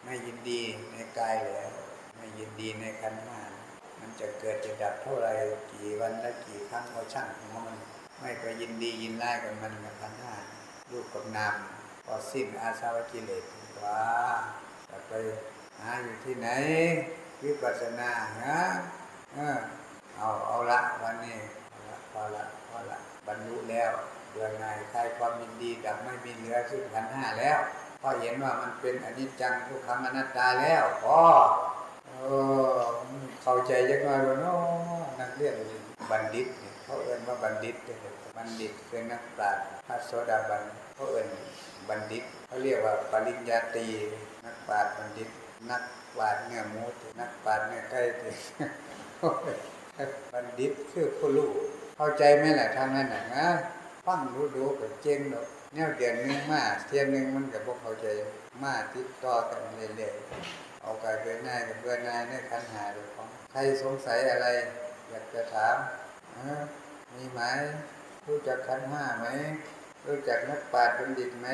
[0.04, 0.60] ไม่ยินดี
[0.92, 1.70] ในกายแล้ว
[2.16, 3.40] ไม่ยินดีในขันธ์ห้า
[4.00, 5.28] มันจะเกิดจะดับเท่าไหร
[5.70, 7.78] กี่วันและกี่ครั้งก็ช่างของมัน
[8.20, 10.34] ไม่ไปยินดียินไล่กับมันกับขันธ์ห้า
[10.90, 11.54] รูปกับนาม
[12.06, 13.44] ก็สิ้นอาสาวะกิเลส
[13.84, 14.00] ว่า
[14.90, 15.12] จะไป
[15.80, 16.48] หาอยู่ที่ไหน
[17.42, 18.10] วิปัสสนา
[18.40, 18.60] ฮะ
[19.34, 19.58] เออ
[20.16, 21.38] เอาเอาละวันนี้
[21.70, 23.90] เอาละพอละพอละบรรลุแล้ว
[24.30, 27.60] เบื่อหน่ายคลายความยินดีดับไม่มีเหลือซึ่งขันธ์ห้าแล้ว
[28.00, 31.18] พราะเห็นว่ามันเป็นอนิจจังทุกขังอนัตตาแล้วพอ
[32.06, 32.12] เอ
[32.78, 32.80] อ
[33.42, 35.54] เข้าใจยังไงวะเนาะนักเรียน
[36.10, 36.46] บัณฑิต
[36.86, 37.96] เนี่ยเขาเอ่นว่าบัณฑิตเลย
[38.36, 40.62] บัณฑิตคือนักปราชญ์พระโสดาบัน
[40.94, 41.28] เขาเอ่น
[41.88, 43.86] บัณฑิตเขาเรียกว่าปริญญาตรี
[44.44, 45.28] นักปราชญ์บัณฑิต
[45.70, 45.82] นัก
[46.16, 46.84] ปราชญ์เนื้อมู
[47.20, 48.00] นักปราชญ์เนื้อไก่
[50.32, 51.50] บัณฑิตคือผู้รู้
[51.96, 53.46] เข้าใจไหมล่ะทางนั้นนะ
[54.06, 58.06] ฟังรู้ดูกับเจงดอกแนวเดือนหนึ่งมาเทียงหนึ่งมันกับพวกเข้าใจ
[58.62, 64.46] มาติดต่อกันเรื่อยๆเอากายเบื่อหน้ายกับเบื่อหน้ายในขันหาดูของใครสงสัยอะไร
[65.10, 65.76] อยากจะถาม
[67.14, 67.40] มีไหม
[68.26, 69.26] รู้จักขันห้าไหม
[70.06, 71.46] รู้จักนักปราชญ์บัณฑิตไหม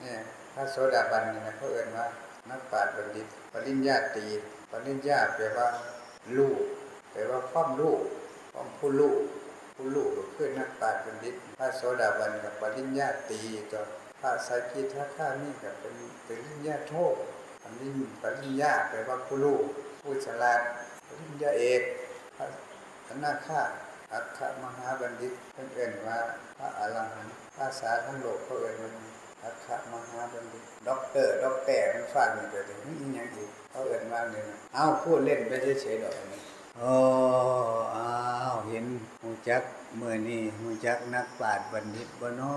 [0.00, 0.18] เนี่ย
[0.54, 2.06] พระโสดาบันเนี่ยเขาเอ่นว่า
[2.50, 4.26] นักปราชญ์บัณฑิต ปริญญาตี
[4.70, 5.68] ปริญญาแปลว่า
[6.38, 6.60] ลูก
[7.12, 8.00] แปลว่าความลูก
[8.52, 9.20] ของผู้ลูก
[9.74, 13.40] ผู้ลูกก็คือนักปราชญ์บัณฑิต พระโสดาบันกับปริญญาตี
[13.72, 13.86] กับ
[14.20, 15.94] พระสากิทาข้านี่กับเป็น
[16.26, 16.94] ปริญญาโท
[17.62, 19.64] ปริญปริญญาแปลว่าผู้ลูก
[20.00, 20.60] ผู้ฉลาด
[21.06, 21.82] ปริญญาเอก
[22.36, 22.46] พระ
[23.08, 23.62] อนาคา
[24.12, 26.18] อัคคมหาบัณฑิตเพิ่นเอ่นว่า
[26.58, 28.90] พระอรหันต์ภาษาทั้งโลกเขาเอ่นว่า
[29.44, 35.52] อัคคมหาบัณฑิตด็อกเตอร์ด็อกแต้มันฟังอยู่แต่ถึงนี่ยังอีกเขาเอิ่นว่าเลยนะเอาพูดเล่นไป
[35.82, 36.40] เฉยๆดอกนี้
[36.78, 36.92] โอ้
[37.94, 38.08] อ้า
[38.52, 38.86] วเห็น
[39.22, 39.62] หูจัก
[39.96, 42.54] เมื่อนี่หูจักนักปราชญ์บัณฑิตบ่น้อ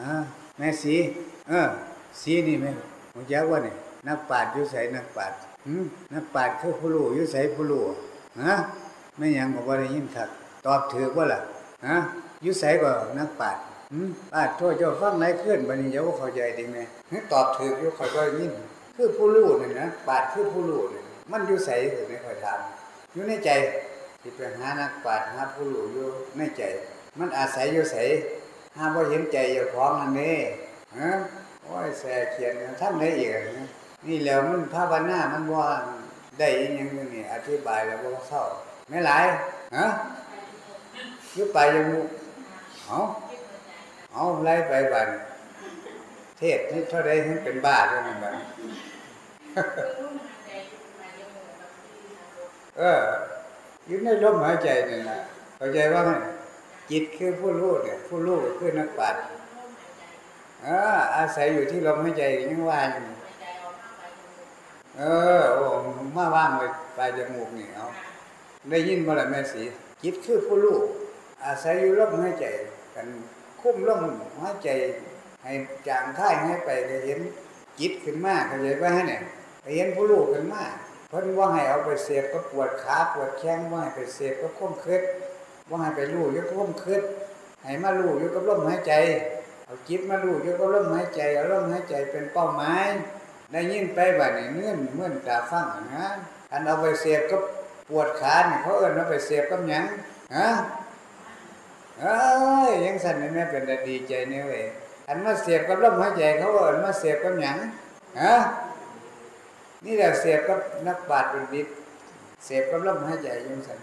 [0.00, 0.12] ฮะ
[0.58, 0.96] แม่สี
[1.48, 1.68] เออ
[2.20, 2.70] สีนี่แม่
[3.12, 3.76] หูจักว่าเนี่ย
[4.08, 5.84] นักปราชญ์อยู่ไสนักปราชญ์หืม
[6.14, 7.84] นักปราชญ์คือผู้รู้อยู่ไสผู้รู้
[8.42, 8.54] ฮะ
[9.18, 10.28] ไม่ยังบอก็บ่ได้ยินคัก
[10.66, 11.40] ตอบถูกบ่าล่ะ
[11.86, 11.96] ฮะ
[12.44, 13.62] ยู่ไสก็นักปาชญ์
[13.92, 16.78] อืมป้าโทษเจ้าฟังไหนขึ้นบันนี้เจ้าเข้าใจดีไหม
[17.32, 18.52] ตอบถูกอยู่คอยก็ยิน
[18.96, 22.60] คือผู้รู้นี่นะปาดคือผู้รู้นี่มันยู่ใสถึงไม่ค่อยถาม
[23.12, 23.50] อยู่ในใจ
[24.20, 26.06] ที่ไปหานักปาดหาผู้รู้อยู่
[26.36, 26.62] ในใจ
[27.18, 27.96] มันอาศัยยู่ใส
[28.76, 30.46] หาว่าเห็นใจเจ้าของนั่นเอง
[30.98, 31.10] ฮะ
[31.62, 33.42] โอ้ยแสเขียนท่านได้อีกอะ
[34.06, 35.66] นี่แล้วมันภาวนามันว่า
[36.38, 38.42] ได้อยังนึงนี่อธิบายแล้วว่าเข้า
[38.88, 39.24] ไม่หลาย
[39.76, 39.86] ฮะ
[41.36, 42.00] ยุบไปยังมุ
[42.86, 42.98] เอา
[44.12, 45.08] เอาไล่ไปบัน
[46.38, 48.34] เทศนี่เท่าไรถึงเป็นบ้าเท่านั้นบัน
[52.78, 52.82] เอ
[53.86, 55.18] อยู่ในลมหายใจนี่แหละ
[55.56, 56.10] เข้าใจว่าไง
[56.90, 59.22] จิตคือผู้รู้เนี่ยผู้รู้คือนักปราชญ์
[60.62, 63.04] เอออาศัยอยู่ที่ลมหายใจยังว่าอยู่
[64.98, 65.02] เอ
[65.40, 65.64] อโอ้
[66.16, 66.62] มาว่างไป
[66.96, 67.86] ปลายจมูกนี่เอา
[68.70, 69.62] ได้ยินบ่ล่ะแม่สี
[70.02, 70.78] จิตคือผู้รู้
[71.44, 72.46] อาศัยอยู่ลมหายใจ
[72.94, 73.06] กัน
[73.60, 74.00] คุ้มลม
[74.40, 74.68] หายใจ
[75.42, 75.52] ให้
[75.88, 77.20] จางค่ายให้ไปก็เห็น
[77.80, 79.20] จิตขึ้นมาเข้าใจว่าเนี่ย
[79.74, 80.64] เห็นผู้รู้ขึ้นมา
[81.10, 85.02] เพิ่นว่าให้เอาไปเสพก็ปวดขาปวดแข้งว่าให้ไปเสพก็ค้มคืด
[85.68, 87.02] ว่าให้ไปรู้อยู่ก็ค้มคืด
[87.62, 88.94] ให้มารู้อยู่กับลมหายใจ
[89.64, 92.88] เอาจิตมารู้อยู่กับลมหายใจเอาลมหายใจเป็นเป้าหมาย
[93.52, 96.06] ได้ยินไปบัดนี้เงื่อนเมื่อนตาฟังนะ
[96.52, 97.36] อันเอาไปเสพก็
[97.88, 99.84] ปวดขาเนี่ยเขาเอิ้นเอาไปเสพกับหยัง
[100.36, 100.48] ฮะ
[102.00, 102.16] เอ้
[102.68, 104.64] ยยังสั่นนี่แม่เป็นแต่ดีใจเนี่ยเว้ย
[105.08, 107.56] อันมาเสียบกับลมหายใจเขาเอินมาเสียบกับหยัง
[108.22, 108.34] ฮะ
[109.84, 111.66] นี่แหละเสียบกับนักบาดเป็นดิบ
[112.44, 113.78] เสียบกับลมหายใจยังสั่น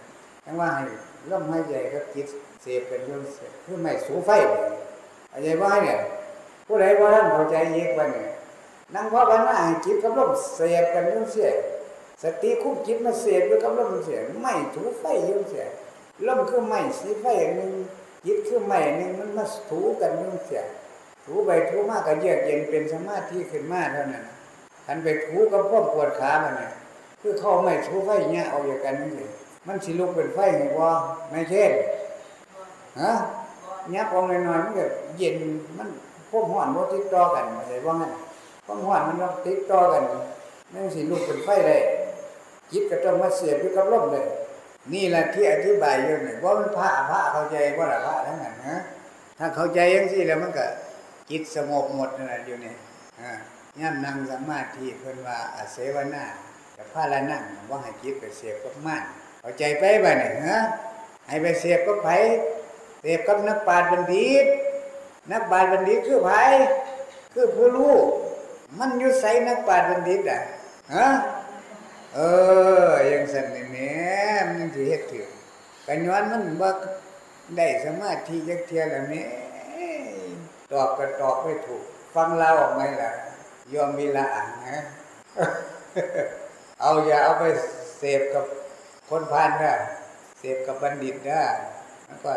[0.45, 0.83] ทั้งว่าให้
[1.31, 2.27] ลมหายใจกับจิต
[2.61, 4.29] เสียบกันอยังเสียบคือไม่สูไฟ
[5.31, 5.97] อะไรว่าเนี่ย
[6.67, 8.29] ผู้ใดว่าท่านเข้าใจเอกว่าเนี่ย
[8.93, 11.49] นั่งว่าวันหน้าจิตกับลมเสียบกันอยังเสีย
[12.21, 15.65] สติคุมจิตมาเสียบด้วยกับลมเสียไม่ถูไฟยังเสีย
[16.27, 17.71] ลมคือไม่สีไฟหนึ่ง
[18.25, 20.63] จิตคือไม่หนึ่งมันมาถูกันอยังเสีย
[21.25, 24.23] ถูไปถูมากก็เยือกเย็นเป็นสมาธิขึ้นมาเท่านั้น
[24.85, 26.71] ทันไปถูกับพวกปวดขามันเนี่ย
[27.21, 29.29] คือเข้าไม่ถูไฟเนี่ยเอาอย่างกันนี่เลย
[29.67, 30.91] มันสิลุกเป็นไฟไงวะ
[31.29, 31.71] ไม่เช่น
[33.01, 33.11] ฮะ
[33.89, 34.85] เนี้ยพองหน่อยๆมันก็
[35.17, 35.35] เย็น
[35.77, 35.89] มัน
[36.29, 38.11] พวกห่อนพวกติดต่อกันอะไรว่างั้น
[38.65, 40.03] พวกห่อนมันต้องติดต่อกัน
[40.73, 41.81] นั่นสิลุกเป็นไฟเลย
[42.73, 44.25] จิตก็ต้องมาเสียบอยู่กับลมเลย
[44.93, 48.79] นี่แหละที่อธิบายอยู่เนี่ยว่ามันพระพระเข้าใจว่าละพระทั้งนั้นฮะ
[49.37, 50.65] ถ้าเข้าใจยังสิแล้วมันก็
[51.29, 52.73] จิตสงบหมดนั่นแหละอยู่นี่
[53.79, 56.25] ย่ำนั่งสมาธิเพิ่นว่าอาเสวนา
[56.77, 59.03] กับพาละนั่งว่าให้จิตไปเสียบกับม่าน
[59.41, 60.59] เข้าใจไปบ่เนี่ยฮะ
[61.27, 62.09] ให้ไปเสียบกับไผ
[63.01, 64.45] เสียบกับนักปราชญ์บัณฑิต
[65.31, 66.31] นักปราชญ์บัณฑิตคือไผ
[67.33, 67.95] คือผู้รู้
[68.79, 70.41] มันอยู่ใส่นักปราชญ์บัณฑิตอะ
[70.95, 71.07] ฮะ
[72.15, 72.19] เอ
[72.87, 73.91] อยังสั่นนี่แม่
[74.47, 75.29] มันยังสิเฮ็ดถึง
[75.87, 76.69] กันย้อนมันบ่
[77.57, 79.23] ได้สมาธิจักเที่ยแล้วแม่
[80.71, 81.83] ตอบก็ตอบไม่ถูก
[82.15, 83.11] ฟังเราออกไหมล่ะ
[83.73, 84.79] ยอมมีละอ่านนะ
[86.81, 87.43] เอาอย่าเอาไป
[87.97, 88.45] เสพกับ
[89.09, 89.73] คนพานนะ
[90.39, 91.41] เสพกับบัณฑิตนะ
[92.05, 92.31] แล้วก็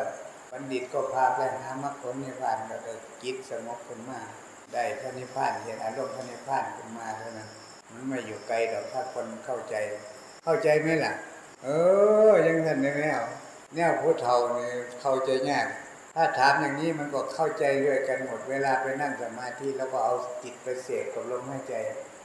[0.51, 4.20] บัณฑิตก็พาไปหามรรคผลนิพพานก็ได้จิตสงบขึ้นมา
[4.72, 7.49] ได้พระนิพพานเห็นอารมณ์พระนิพพานขึ้นมาเท่านั้น
[7.97, 9.74] มันไม่อยู่ไกลหรอกถ้าคนเข้าใจ
[10.44, 11.12] เข้าใจไหมล่ะ
[11.64, 11.68] เอ
[12.30, 13.22] อ ยังท่านในแนว
[13.74, 14.68] แนวผู้เฒ่านี่
[15.01, 15.66] เข้าใจยาก
[16.14, 21.74] ถ้าถามอย่างนี้มันก็เข้าใจด้วยกันหมดเวลาไปนั่งสมาธิแล้วก็เอาจิตไปเสกกับลมหายใจ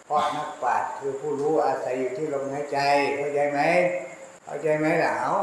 [0.06, 2.80] เพราะนักปราชญ์คือผู้รู้อาศัยอยู่ที่ลมหายใจ
[3.18, 3.60] เข้าใจไหม
[4.46, 5.36] เข้าใจไหมล่ะเอา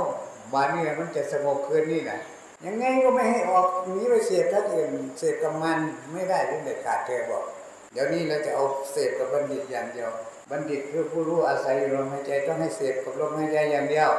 [0.54, 2.20] วันนี้มันจะสงบคืนนี่แหละ
[2.66, 3.66] ยังไงก็ไม่ให้ออก
[3.96, 5.78] นี้ไปเสพท่านอื่นเสพกับมัน
[6.12, 7.44] ไม่ได้เรื่เด็ดขาดเธอบอก
[7.92, 10.10] เดี๋ยวนี้เราจะเอาเสพกับบัณฑิตอย่างเดียว
[10.50, 14.10] บัณฑิตคือผู้รู้อาศัยอยู่ลมหายใจต้องให้เสพกับลมหายใจอย่างเดียว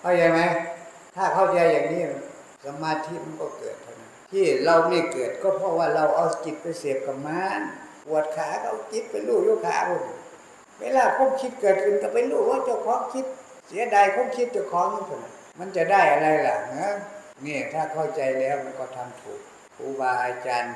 [0.00, 0.40] เข้าใจไหม
[1.16, 2.02] ถ้าเข้าใจอย่างนี้
[2.64, 3.86] สมาธิมันก็เกิดท,
[4.32, 7.60] ที่เราไม่เกิดก็เพราะว่าเราเอาจิตไปเสพกับมัน
[8.06, 10.02] ปวดขาก็เอาจิตไปลู่ยกขาผม
[10.80, 13.26] เวลาความคิดเกิดขึ้นก็ไปลู่ว่าเจ้าของคิด
[13.68, 15.24] เสียดายความคิดเจ้าของนั่น
[15.58, 16.94] มันจะได้อะไรล่ะนะ
[17.44, 19.40] นี่ถ้าเข้าใจแล้วมันก็ทำถูก
[19.76, 20.74] ครูบาอาจารย์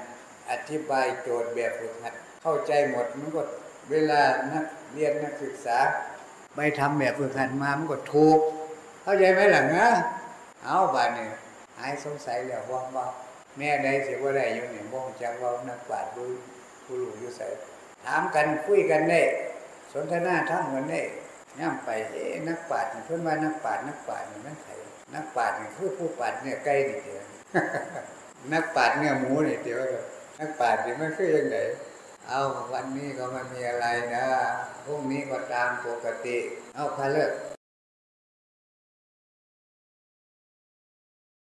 [0.51, 3.43] อธิบายโจทย์แบบฝึกหัด เข้าใจหมดมันก็
[3.91, 4.21] เวลา
[4.53, 5.79] นักเรียนนักศึกษา
[6.57, 8.39] ไปทำแบบฝึกหัดมามันก็ถูก
[9.03, 9.87] เข้าใจไหมหล่ะนะ
[10.65, 11.29] เอาบ้านเนี่ย
[11.79, 13.07] หายสงสัยแล้วว่าว่า
[13.59, 16.31] แม่ใดเสียว่าได้อยู่เนี่ยบ่งจักว่านักปราชญ์รู้
[16.85, 17.47] ผู้รู้อยู่ใส่
[18.05, 19.21] ถามกันคุยกันได้
[19.93, 21.03] สนทนาทั้งวันได้
[21.59, 24.75] ย่ำไปเอ๊นักปราชญ์เพื่อนว่านักปราชญ์นักปราชญ์นี่มันไข่
[25.15, 27.23] นักปราชญ์นี่คือผู้ปราชญ์เนี่ยไก่นี่เดียว
[28.53, 29.79] นักปราชญ์เนี่ยหมูนี่เดียว
[30.41, 31.57] นักปราชญ์นี่มันคือยังไง
[32.33, 34.27] เอาวันนี้ก็ไม่มีอะไรนะ
[34.85, 36.37] พรุ่งนี้ก็ตามปกติ
[36.75, 37.31] เอาพาเลิก